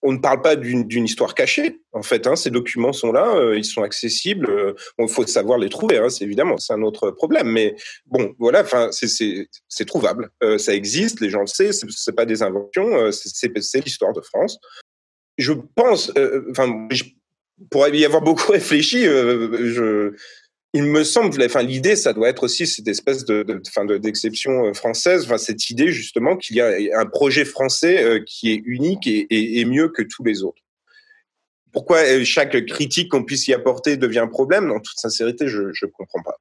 on 0.00 0.12
ne 0.12 0.18
parle 0.18 0.40
pas 0.40 0.56
d'une 0.56 1.04
histoire 1.04 1.34
cachée, 1.34 1.82
en 1.92 2.02
fait. 2.02 2.26
Hein, 2.26 2.34
ces 2.34 2.50
documents 2.50 2.94
sont 2.94 3.12
là, 3.12 3.54
ils 3.54 3.64
sont 3.64 3.82
accessibles. 3.82 4.74
Il 4.98 5.08
faut 5.08 5.24
savoir 5.26 5.58
les 5.58 5.68
trouver, 5.68 5.98
hein, 5.98 6.08
c'est 6.08 6.24
évidemment, 6.24 6.56
c'est 6.56 6.72
un 6.72 6.82
autre 6.82 7.12
problème. 7.12 7.48
Mais 7.48 7.76
bon, 8.06 8.34
voilà, 8.38 8.62
enfin, 8.62 8.88
c'est 8.90 9.84
trouvable, 9.86 10.30
ça 10.58 10.74
existe, 10.74 11.20
les 11.20 11.30
gens 11.30 11.42
le 11.42 11.46
savent, 11.46 11.70
c'est 11.70 12.16
pas 12.16 12.24
des 12.24 12.42
inventions, 12.42 13.12
c'est 13.12 13.84
l'histoire 13.84 14.12
de 14.12 14.22
France. 14.22 14.58
Je 15.38 15.52
pense, 15.76 16.10
enfin, 16.50 16.88
pour 17.70 17.86
y 17.86 18.04
avoir 18.04 18.22
beaucoup 18.22 18.50
réfléchi, 18.50 19.04
je, 19.04 20.16
il 20.74 20.84
me 20.84 21.04
semble, 21.04 21.42
enfin, 21.42 21.62
l'idée, 21.62 21.96
ça 21.96 22.12
doit 22.12 22.28
être 22.28 22.44
aussi 22.44 22.66
cette 22.66 22.88
espèce 22.88 23.24
de, 23.24 23.42
de, 23.42 23.98
d'exception 23.98 24.66
euh, 24.66 24.72
française, 24.72 25.24
enfin, 25.24 25.36
cette 25.36 25.68
idée 25.68 25.92
justement 25.92 26.36
qu'il 26.36 26.56
y 26.56 26.60
a 26.60 26.98
un 26.98 27.06
projet 27.06 27.44
français 27.44 28.02
euh, 28.02 28.20
qui 28.26 28.52
est 28.52 28.62
unique 28.64 29.06
et, 29.06 29.26
et, 29.30 29.64
mieux 29.66 29.88
que 29.88 30.02
tous 30.02 30.24
les 30.24 30.42
autres. 30.42 30.62
Pourquoi 31.72 31.98
euh, 31.98 32.24
chaque 32.24 32.64
critique 32.66 33.10
qu'on 33.10 33.24
puisse 33.24 33.48
y 33.48 33.52
apporter 33.52 33.98
devient 33.98 34.20
un 34.20 34.28
problème? 34.28 34.70
En 34.70 34.80
toute 34.80 34.98
sincérité, 34.98 35.46
je 35.46 35.60
ne 35.60 35.90
comprends 35.90 36.22
pas. 36.22 36.38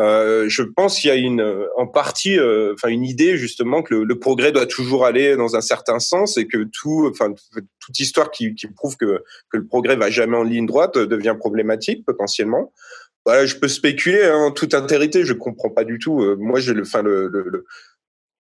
Euh, 0.00 0.48
je 0.48 0.62
pense 0.62 0.98
qu'il 0.98 1.08
y 1.08 1.12
a 1.12 1.16
une, 1.16 1.68
en 1.76 1.86
partie, 1.86 2.36
enfin 2.72 2.88
une 2.88 3.04
idée 3.04 3.36
justement 3.36 3.82
que 3.82 3.94
le, 3.94 4.04
le, 4.04 4.18
progrès 4.18 4.50
doit 4.50 4.66
toujours 4.66 5.04
aller 5.04 5.36
dans 5.36 5.54
un 5.54 5.60
certain 5.60 6.00
sens 6.00 6.36
et 6.36 6.48
que 6.48 6.64
tout, 6.64 7.08
enfin 7.08 7.32
toute 7.78 8.00
histoire 8.00 8.32
qui, 8.32 8.56
qui 8.56 8.66
prouve 8.66 8.96
que, 8.96 9.22
que 9.50 9.56
le 9.56 9.66
progrès 9.66 9.94
va 9.94 10.10
jamais 10.10 10.36
en 10.36 10.42
ligne 10.42 10.66
droite 10.66 10.98
devient 10.98 11.36
problématique 11.38 12.04
potentiellement 12.04 12.72
je 13.26 13.56
peux 13.56 13.68
spéculer 13.68 14.24
hein, 14.24 14.36
en 14.36 14.50
toute 14.50 14.74
intérité, 14.74 15.24
je 15.24 15.32
comprends 15.32 15.70
pas 15.70 15.84
du 15.84 15.98
tout. 15.98 16.22
Euh, 16.22 16.36
moi, 16.38 16.60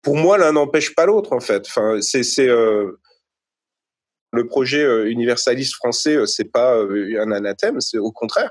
pour 0.02 0.16
moi, 0.16 0.38
l'un 0.38 0.52
n'empêche 0.52 0.95
pas 0.95 1.06
l'autre 1.06 1.33
en 1.33 1.40
fait. 1.40 1.66
Euh, 1.78 2.92
le 4.33 4.47
projet 4.47 4.83
euh, 4.83 5.11
universaliste 5.11 5.75
français, 5.75 6.18
c'est 6.26 6.50
pas 6.52 6.78
un 6.78 7.33
anathème, 7.33 7.80
c'est 7.80 7.99
au 7.99 8.12
contraire. 8.12 8.50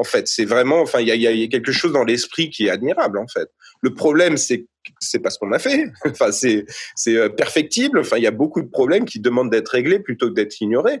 En 0.00 0.04
fait, 0.04 0.28
c'est 0.28 0.44
vraiment, 0.44 0.80
enfin, 0.80 1.00
il 1.00 1.08
y 1.08 1.10
a, 1.10 1.16
y 1.16 1.42
a, 1.42 1.48
quelque 1.48 1.72
chose 1.72 1.92
dans 1.92 2.04
l'esprit 2.04 2.50
qui 2.50 2.66
est 2.66 2.70
admirable 2.70 3.18
en 3.18 3.26
fait. 3.26 3.48
Le 3.82 3.94
problème, 3.94 4.36
c'est 4.36 4.66
c'est 5.00 5.18
pas 5.18 5.28
ce 5.28 5.38
qu'on 5.38 5.52
a 5.52 5.58
fait. 5.58 5.86
Enfin, 6.04 6.30
c'est 6.30 6.66
c'est 6.94 7.28
perfectible. 7.30 7.98
Enfin, 7.98 8.16
il 8.16 8.22
y 8.22 8.28
a 8.28 8.30
beaucoup 8.30 8.62
de 8.62 8.68
problèmes 8.68 9.04
qui 9.04 9.18
demandent 9.18 9.50
d'être 9.50 9.70
réglés 9.70 9.98
plutôt 9.98 10.28
que 10.28 10.34
d'être 10.34 10.60
ignorés. 10.60 11.00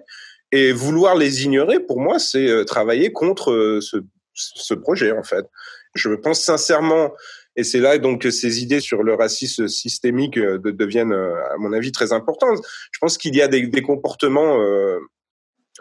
Et 0.50 0.72
vouloir 0.72 1.14
les 1.14 1.44
ignorer, 1.44 1.78
pour 1.78 2.00
moi, 2.00 2.18
c'est 2.18 2.64
travailler 2.64 3.12
contre 3.12 3.78
ce 3.82 3.98
ce 4.38 4.74
projet 4.74 5.12
en 5.12 5.22
fait. 5.22 5.46
Je 5.94 6.10
pense 6.10 6.40
sincèrement, 6.40 7.12
et 7.58 7.64
c'est 7.64 7.80
là 7.80 7.98
donc 7.98 8.22
que 8.22 8.30
ces 8.30 8.62
idées 8.62 8.80
sur 8.80 9.02
le 9.02 9.14
racisme 9.14 9.66
systémique 9.66 10.38
euh, 10.38 10.58
deviennent, 10.58 11.12
euh, 11.12 11.34
à 11.52 11.56
mon 11.58 11.72
avis, 11.72 11.90
très 11.90 12.12
importantes. 12.12 12.60
Je 12.92 12.98
pense 13.00 13.18
qu'il 13.18 13.34
y 13.34 13.42
a 13.42 13.48
des, 13.48 13.82
comportements 13.82 14.60
euh, 14.60 15.00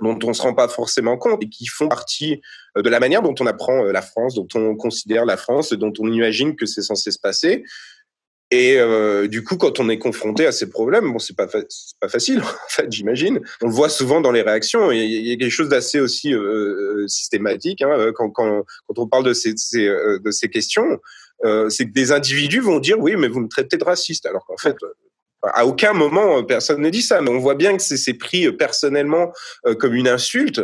dont 0.02 0.17
on 0.24 0.30
ne 0.30 0.34
se 0.34 0.41
rend 0.41 0.56
pas 0.56 0.67
forcément 0.70 1.17
compte 1.17 1.43
et 1.43 1.50
qui 1.50 1.67
font 1.67 1.88
partie 1.88 2.41
de 2.76 2.89
la 2.89 3.00
manière 3.00 3.22
dont 3.22 3.36
on 3.39 3.46
apprend 3.46 3.84
la 3.84 4.02
France, 4.02 4.34
dont 4.34 4.48
on 4.56 4.76
considère 4.76 5.26
la 5.26 5.38
France, 5.38 5.72
dont 5.74 5.93
on 6.00 6.12
imagine 6.12 6.56
que 6.56 6.65
c'est 6.65 6.82
censé 6.82 7.12
se 7.12 7.20
passer. 7.20 7.63
Et 8.50 8.78
euh, 8.78 9.28
du 9.28 9.44
coup, 9.44 9.58
quand 9.58 9.80
on 9.80 9.90
est 9.90 9.98
confronté 9.98 10.46
à 10.46 10.54
ces 10.54 10.70
problèmes, 10.70 11.12
bon, 11.12 11.20
c'est 11.20 11.36
pas 11.36 11.48
pas 11.48 12.08
facile, 12.08 12.40
en 12.42 12.70
fait, 12.70 12.90
j'imagine. 12.90 13.42
On 13.62 13.68
le 13.68 13.74
voit 13.74 13.90
souvent 13.90 14.22
dans 14.22 14.32
les 14.32 14.42
réactions. 14.42 14.92
Il 14.92 15.28
y 15.28 15.32
a 15.34 15.36
quelque 15.36 15.52
chose 15.52 15.70
d'assez 15.70 16.00
aussi 16.00 16.34
euh, 16.34 16.40
euh 16.40 17.08
systématique 17.08 17.82
hein, 17.82 18.12
quand, 18.16 18.30
quand, 18.30 18.64
quand 18.88 19.00
on 19.00 19.08
parle 19.08 19.26
de 19.26 19.34
ces, 19.34 19.54
de 19.54 20.32
ces 20.32 20.50
questions. 20.50 21.00
c'est 21.70 21.86
que 21.86 21.92
des 21.92 22.12
individus 22.12 22.62
vont 22.62 22.80
dire 22.80 22.98
oui, 23.00 23.16
mais 23.18 23.28
vous 23.28 23.42
me 23.42 23.50
traitez 23.50 23.78
de 23.78 23.84
raciste, 23.84 24.26
alors 24.26 24.46
qu'en 24.46 24.58
fait, 24.58 24.78
à 25.44 25.66
aucun 25.66 25.94
moment 25.94 26.44
personne 26.44 26.82
ne 26.82 26.90
dit 26.90 27.02
ça. 27.02 27.22
Mais 27.22 27.30
on 27.30 27.40
voit 27.40 27.56
bien 27.56 27.76
que 27.76 27.84
c'est 27.84 28.14
pris 28.14 28.52
personnellement 28.54 29.34
comme 29.80 29.94
une 29.94 30.08
insulte. 30.08 30.62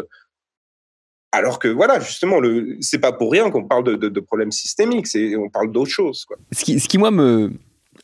Alors 1.33 1.59
que 1.59 1.67
voilà, 1.67 1.99
justement, 1.99 2.39
le 2.39 2.77
c'est 2.79 2.99
pas 2.99 3.11
pour 3.11 3.31
rien 3.31 3.49
qu'on 3.49 3.65
parle 3.65 3.83
de, 3.83 3.95
de, 3.95 4.19
problèmes 4.19 4.51
systémiques. 4.51 5.07
On 5.37 5.49
parle 5.49 5.71
d'autre 5.71 5.89
chose. 5.89 6.25
Quoi. 6.25 6.37
Ce 6.51 6.63
qui, 6.63 6.79
ce 6.79 6.87
qui 6.87 6.97
moi 6.97 7.09
me 7.11 7.51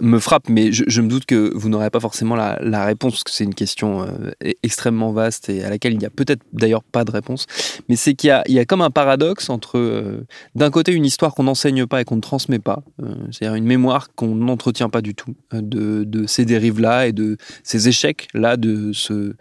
me 0.02 0.20
frappe, 0.20 0.50
mais 0.50 0.72
je, 0.72 1.02
me 1.02 1.08
doute 1.08 1.26
que 1.26 1.52
vous 1.56 1.70
n'aurez 1.70 1.90
pas 1.90 2.00
forcément 2.00 2.36
la, 2.36 2.86
réponse, 2.86 3.14
parce 3.14 3.24
que 3.24 3.32
c'est 3.32 3.44
une 3.44 3.56
question 3.56 4.02
euh, 4.04 4.54
extrêmement 4.64 5.12
vaste 5.12 5.50
et 5.50 5.64
à 5.64 5.70
laquelle 5.70 5.94
il 5.94 6.00
n'y 6.00 6.06
a 6.06 6.10
peut-être 6.10 6.42
d'ailleurs 6.54 6.84
pas 6.84 7.04
de 7.04 7.12
réponse. 7.12 7.46
Mais 7.88 7.96
c'est 7.96 8.14
qu'il 8.14 8.30
y, 8.48 8.60
a, 8.60 8.66
comme 8.66 8.82
un 8.82 8.90
paradoxe 8.90 9.50
entre, 9.50 9.78
euh, 9.78 10.26
d'un 10.56 10.72
côté, 10.72 10.94
une 10.94 11.06
histoire 11.06 11.36
qu'on 11.36 11.44
n'enseigne 11.44 11.86
pas 11.86 12.02
et 12.02 12.06
qu'on 12.06 12.16
ne 12.16 12.22
transmet 12.22 12.60
pas, 12.60 12.84
euh, 13.02 13.14
c'est-à-dire 13.32 13.56
une 13.56 13.66
mémoire 13.66 14.14
qu'on 14.16 14.36
n'entretient 14.36 14.90
pas 14.90 15.02
du 15.02 15.16
tout, 15.16 15.36
de, 15.52 16.26
ces 16.28 16.46
dérives-là 16.46 17.08
et 17.08 17.12
de 17.12 17.38
ces 17.64 17.88
échecs-là, 17.88 18.58
de 18.58 18.92
ce, 18.94 19.34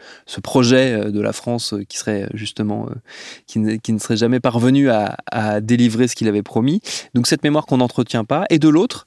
projet 0.42 1.10
de 1.10 1.20
la 1.20 1.32
France 1.32 1.74
qui 1.88 1.98
serait 1.98 2.28
justement, 2.34 2.88
qui 3.46 3.58
ne, 3.58 3.98
serait 3.98 4.16
jamais 4.16 4.40
parvenu 4.40 4.88
à 4.90 5.60
délivrer 5.60 6.08
ce 6.08 6.14
qu'il 6.14 6.28
avait 6.28 6.42
promis. 6.42 6.80
Donc 7.14 7.26
cette 7.26 7.42
mémoire 7.42 7.66
qu'on 7.66 7.78
n'entretient 7.78 8.24
pas, 8.24 8.44
et 8.50 8.58
de 8.58 8.68
l'autre, 8.68 9.06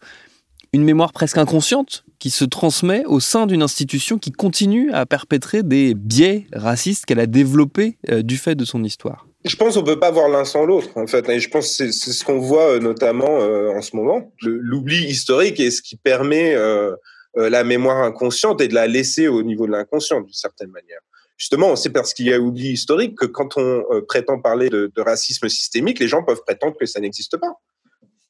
une 0.73 0.83
mémoire 0.83 1.11
presque 1.11 1.37
inconsciente 1.37 2.05
qui 2.19 2.29
se 2.29 2.45
transmet 2.45 3.03
au 3.05 3.19
sein 3.19 3.45
d'une 3.45 3.61
institution 3.61 4.17
qui 4.17 4.31
continue 4.31 4.91
à 4.93 5.05
perpétrer 5.05 5.63
des 5.63 5.93
biais 5.93 6.45
racistes 6.53 7.05
qu'elle 7.05 7.19
a 7.19 7.25
développés 7.25 7.97
euh, 8.09 8.21
du 8.21 8.37
fait 8.37 8.55
de 8.55 8.63
son 8.63 8.83
histoire. 8.83 9.27
Je 9.43 9.55
pense 9.55 9.73
qu'on 9.73 9.83
peut 9.83 9.99
pas 9.99 10.11
voir 10.11 10.29
l'un 10.29 10.45
sans 10.45 10.65
l'autre, 10.65 10.89
en 10.95 11.07
fait. 11.07 11.27
Et 11.27 11.39
je 11.39 11.49
pense 11.49 11.77
que 11.77 11.91
c'est 11.91 12.11
ce 12.11 12.23
qu'on 12.23 12.39
voit 12.39 12.75
euh, 12.75 12.79
notamment 12.79 13.41
euh, 13.41 13.71
en 13.71 13.81
ce 13.81 13.95
moment. 13.95 14.31
L'oubli 14.41 15.03
historique 15.03 15.59
est 15.59 15.71
ce 15.71 15.81
qui 15.81 15.97
permet 15.97 16.55
la 17.35 17.63
mémoire 17.63 18.03
inconsciente 18.03 18.61
et 18.61 18.67
de 18.67 18.75
la 18.75 18.87
laisser 18.87 19.27
au 19.27 19.41
niveau 19.41 19.65
de 19.65 19.71
l'inconscient, 19.71 20.21
d'une 20.21 20.33
certaine 20.33 20.69
manière. 20.69 20.99
Justement, 21.37 21.75
c'est 21.75 21.89
parce 21.89 22.13
qu'il 22.13 22.27
y 22.27 22.33
a 22.33 22.39
oubli 22.39 22.73
historique 22.73 23.17
que 23.17 23.25
quand 23.25 23.57
on 23.57 23.83
prétend 24.07 24.39
parler 24.39 24.69
de 24.69 24.91
racisme 25.01 25.49
systémique, 25.49 25.99
les 25.99 26.07
gens 26.07 26.23
peuvent 26.23 26.43
prétendre 26.45 26.75
que 26.79 26.85
ça 26.85 26.99
n'existe 26.99 27.37
pas 27.37 27.57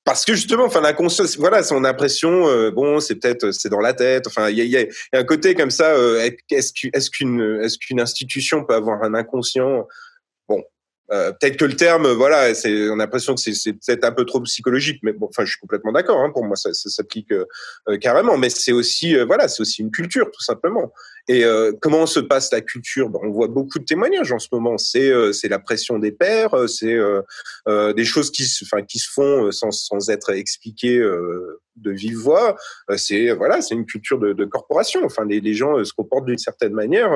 parce 0.04 0.26
que 0.26 0.34
justement, 0.34 0.66
enfin 0.66 0.82
la 0.82 0.94
conscience, 0.94 1.38
voilà, 1.38 1.62
son 1.64 1.84
impression, 1.84 2.48
euh, 2.48 2.72
bon, 2.72 3.00
c'est 3.00 3.16
peut-être 3.16 3.52
c'est 3.52 3.70
dans 3.70 3.80
la 3.80 3.94
tête. 3.94 4.28
Enfin, 4.28 4.50
il 4.50 4.58
y 4.58 4.76
a, 4.76 4.82
y 4.82 4.84
a, 4.84 5.20
un 5.20 5.24
côté 5.24 5.54
comme 5.54 5.72
ça. 5.72 5.94
Euh, 5.94 6.30
est-ce 6.50 7.10
qu'une 7.10 7.60
est-ce 7.62 7.78
qu'une 7.78 8.00
institution 8.00 8.64
peut 8.66 8.74
avoir 8.74 9.04
un 9.04 9.14
inconscient 9.14 9.88
euh, 11.12 11.32
peut-être 11.32 11.58
que 11.58 11.66
le 11.66 11.76
terme, 11.76 12.08
voilà, 12.12 12.54
c'est, 12.54 12.90
on 12.90 12.94
a 12.94 12.98
l'impression 12.98 13.36
que 13.36 13.42
c'est, 13.42 13.54
c'est 13.54 13.74
peut-être 13.74 14.06
un 14.06 14.12
peu 14.12 14.26
trop 14.26 14.42
psychologique, 14.42 15.00
mais 15.04 15.14
bon, 15.14 15.28
enfin, 15.30 15.46
je 15.46 15.52
suis 15.52 15.60
complètement 15.60 15.92
d'accord. 15.92 16.20
Hein, 16.20 16.32
pour 16.32 16.46
moi, 16.46 16.56
ça, 16.56 16.74
ça 16.74 16.90
s'applique 16.90 17.34
carrément. 18.00 18.38
Mais 18.38 18.50
c'est 18.50 18.72
aussi, 18.72 19.16
voilà, 19.26 19.48
c'est 19.48 19.62
aussi 19.62 19.82
une 19.82 19.92
culture, 19.92 20.30
tout 20.32 20.44
simplement. 20.44 20.92
Et 21.28 21.46
euh, 21.46 21.72
comment 21.82 22.06
se 22.06 22.20
passe 22.20 22.52
la 22.52 22.62
culture? 22.62 23.10
Ben, 23.10 23.20
On 23.24 23.32
voit 23.32 23.48
beaucoup 23.48 23.80
de 23.80 23.86
témoignages 23.86 24.32
en 24.32 24.40
ce 24.40 24.48
moment. 24.52 24.78
C'est 24.78 25.12
euh, 25.12 25.32
c'est 25.32 25.48
la 25.48 25.60
pression 25.60 26.00
des 26.00 26.12
pères, 26.12 26.54
euh, 26.54 26.68
c'est 26.68 26.96
euh, 26.96 27.94
des 27.94 28.06
choses 28.06 28.32
qui 28.32 28.44
se, 28.46 28.66
qui 28.88 29.00
se 29.00 29.10
font 29.10 29.52
sans, 29.52 29.72
sans 29.72 30.10
être 30.10 30.32
expliquées 30.32 31.02
de 31.82 31.92
vive 31.92 32.18
voix. 32.18 32.58
c'est 32.98 33.32
voilà, 33.32 33.62
c'est 33.62 33.76
une 33.76 33.86
culture 33.86 34.20
de, 34.20 34.46
corporation. 34.46 35.02
Enfin, 35.04 35.26
les, 35.26 35.54
gens 35.54 35.84
se 35.84 35.94
comportent 35.94 36.26
d'une 36.26 36.38
certaine 36.38 36.74
manière. 36.74 37.12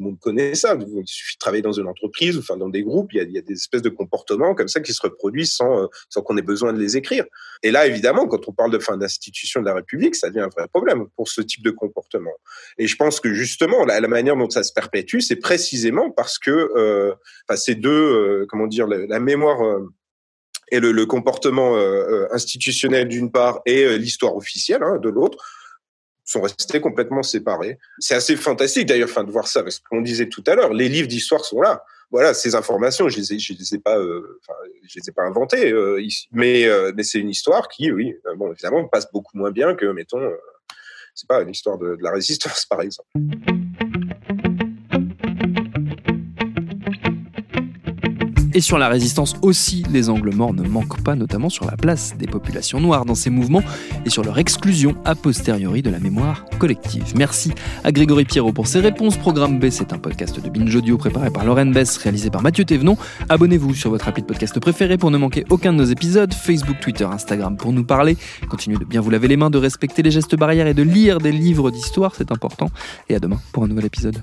on 0.00 0.14
connaît 0.16 0.54
ça. 0.54 0.76
Il 0.78 1.06
suffit 1.06 1.36
de 1.36 1.38
travailler 1.38 1.62
dans 1.62 1.72
une 1.72 1.86
entreprise, 1.86 2.38
enfin 2.38 2.56
dans 2.56 2.68
des 2.68 2.82
groupes, 2.82 3.12
il 3.12 3.32
y 3.32 3.38
a, 3.38 3.42
des 3.42 3.52
espèces 3.52 3.82
de 3.82 3.88
comportements 3.88 4.54
comme 4.54 4.68
ça 4.68 4.80
qui 4.80 4.92
se 4.92 5.02
reproduisent 5.02 5.54
sans 5.54 6.22
qu'on 6.22 6.36
ait 6.36 6.42
besoin 6.42 6.72
de 6.72 6.78
les 6.78 6.96
écrire. 6.96 7.24
Et 7.62 7.70
là, 7.70 7.86
évidemment, 7.86 8.26
quand 8.26 8.48
on 8.48 8.52
parle 8.52 8.70
de 8.70 8.78
fin 8.78 8.96
d'institution 8.96 9.60
de 9.60 9.66
la 9.66 9.74
République, 9.74 10.14
ça 10.14 10.28
devient 10.28 10.40
un 10.40 10.48
vrai 10.48 10.68
problème 10.68 11.06
pour 11.16 11.28
ce 11.28 11.40
type 11.40 11.64
de 11.64 11.70
comportement. 11.70 12.34
Et 12.78 12.86
je 12.86 12.96
pense 12.96 13.20
que 13.20 13.32
justement, 13.32 13.84
la, 13.84 14.00
la 14.00 14.08
manière 14.08 14.36
dont 14.36 14.50
ça 14.50 14.62
se 14.62 14.72
perpétue, 14.72 15.20
c'est 15.20 15.36
précisément 15.36 16.10
parce 16.10 16.38
que 16.38 16.50
euh, 16.50 17.14
ces 17.56 17.74
deux, 17.74 17.90
euh, 17.90 18.46
comment 18.48 18.66
dire, 18.66 18.86
la, 18.86 19.20
mémoire 19.20 19.64
euh, 19.64 19.92
et 20.70 20.80
le, 20.80 20.92
le 20.92 21.06
comportement 21.06 21.76
euh, 21.76 22.26
institutionnel 22.32 23.08
d'une 23.08 23.30
part 23.30 23.60
et 23.66 23.98
l'histoire 23.98 24.36
officielle 24.36 24.82
hein, 24.82 24.98
de 24.98 25.08
l'autre 25.08 25.38
sont 26.26 26.42
restés 26.42 26.80
complètement 26.80 27.22
séparés. 27.22 27.78
C'est 27.98 28.14
assez 28.14 28.36
fantastique 28.36 28.86
d'ailleurs, 28.86 29.08
fin 29.08 29.24
de 29.24 29.30
voir 29.30 29.46
ça, 29.46 29.62
parce 29.62 29.78
qu'on 29.78 30.00
disait 30.02 30.28
tout 30.28 30.42
à 30.46 30.54
l'heure, 30.54 30.74
les 30.74 30.88
livres 30.88 31.08
d'histoire 31.08 31.44
sont 31.44 31.60
là. 31.60 31.84
Voilà, 32.10 32.34
ces 32.34 32.54
informations, 32.54 33.08
je 33.08 33.16
les 33.16 33.32
ai, 33.32 33.36
les 33.36 33.74
ai 33.74 33.78
pas, 33.78 33.98
euh, 33.98 34.40
je 34.86 34.98
les 34.98 35.08
ai 35.08 35.12
pas 35.12 35.24
inventées 35.24 35.72
euh, 35.72 36.00
mais 36.30 36.64
euh, 36.64 36.92
mais 36.94 37.02
c'est 37.02 37.18
une 37.18 37.30
histoire 37.30 37.68
qui, 37.68 37.90
oui, 37.90 38.14
bon, 38.36 38.52
évidemment, 38.52 38.86
passe 38.86 39.10
beaucoup 39.10 39.36
moins 39.36 39.50
bien 39.50 39.74
que, 39.74 39.86
mettons, 39.86 40.20
c'est 41.14 41.28
pas 41.28 41.42
une 41.42 41.50
histoire 41.50 41.78
de, 41.78 41.96
de 41.96 42.02
la 42.02 42.12
résistance, 42.12 42.66
par 42.70 42.82
exemple. 42.82 43.08
Et 48.56 48.62
sur 48.62 48.78
la 48.78 48.88
résistance 48.88 49.34
aussi, 49.42 49.84
les 49.90 50.08
angles 50.08 50.34
morts 50.34 50.54
ne 50.54 50.66
manquent 50.66 51.02
pas, 51.02 51.14
notamment 51.14 51.50
sur 51.50 51.66
la 51.66 51.76
place 51.76 52.14
des 52.18 52.26
populations 52.26 52.80
noires 52.80 53.04
dans 53.04 53.14
ces 53.14 53.28
mouvements 53.28 53.62
et 54.06 54.08
sur 54.08 54.24
leur 54.24 54.38
exclusion 54.38 54.96
a 55.04 55.14
posteriori 55.14 55.82
de 55.82 55.90
la 55.90 55.98
mémoire 55.98 56.46
collective. 56.58 57.04
Merci 57.16 57.52
à 57.84 57.92
Grégory 57.92 58.24
Pierrot 58.24 58.54
pour 58.54 58.66
ses 58.66 58.80
réponses. 58.80 59.18
Programme 59.18 59.58
B, 59.58 59.68
c'est 59.68 59.92
un 59.92 59.98
podcast 59.98 60.40
de 60.40 60.48
Binge 60.48 60.74
Audio 60.74 60.96
préparé 60.96 61.28
par 61.28 61.44
Lauren 61.44 61.66
Bess, 61.66 61.98
réalisé 61.98 62.30
par 62.30 62.40
Mathieu 62.40 62.64
Thévenon. 62.64 62.96
Abonnez-vous 63.28 63.74
sur 63.74 63.90
votre 63.90 64.08
appli 64.08 64.22
de 64.22 64.26
podcast 64.26 64.58
préféré 64.58 64.96
pour 64.96 65.10
ne 65.10 65.18
manquer 65.18 65.44
aucun 65.50 65.74
de 65.74 65.76
nos 65.76 65.84
épisodes. 65.84 66.32
Facebook, 66.32 66.80
Twitter, 66.80 67.04
Instagram 67.04 67.58
pour 67.58 67.74
nous 67.74 67.84
parler. 67.84 68.16
Continuez 68.48 68.78
de 68.78 68.86
bien 68.86 69.02
vous 69.02 69.10
laver 69.10 69.28
les 69.28 69.36
mains, 69.36 69.50
de 69.50 69.58
respecter 69.58 70.02
les 70.02 70.10
gestes 70.10 70.34
barrières 70.34 70.66
et 70.66 70.72
de 70.72 70.82
lire 70.82 71.18
des 71.18 71.30
livres 71.30 71.70
d'histoire, 71.70 72.14
c'est 72.16 72.32
important. 72.32 72.70
Et 73.10 73.16
à 73.16 73.20
demain 73.20 73.38
pour 73.52 73.64
un 73.64 73.68
nouvel 73.68 73.84
épisode. 73.84 74.22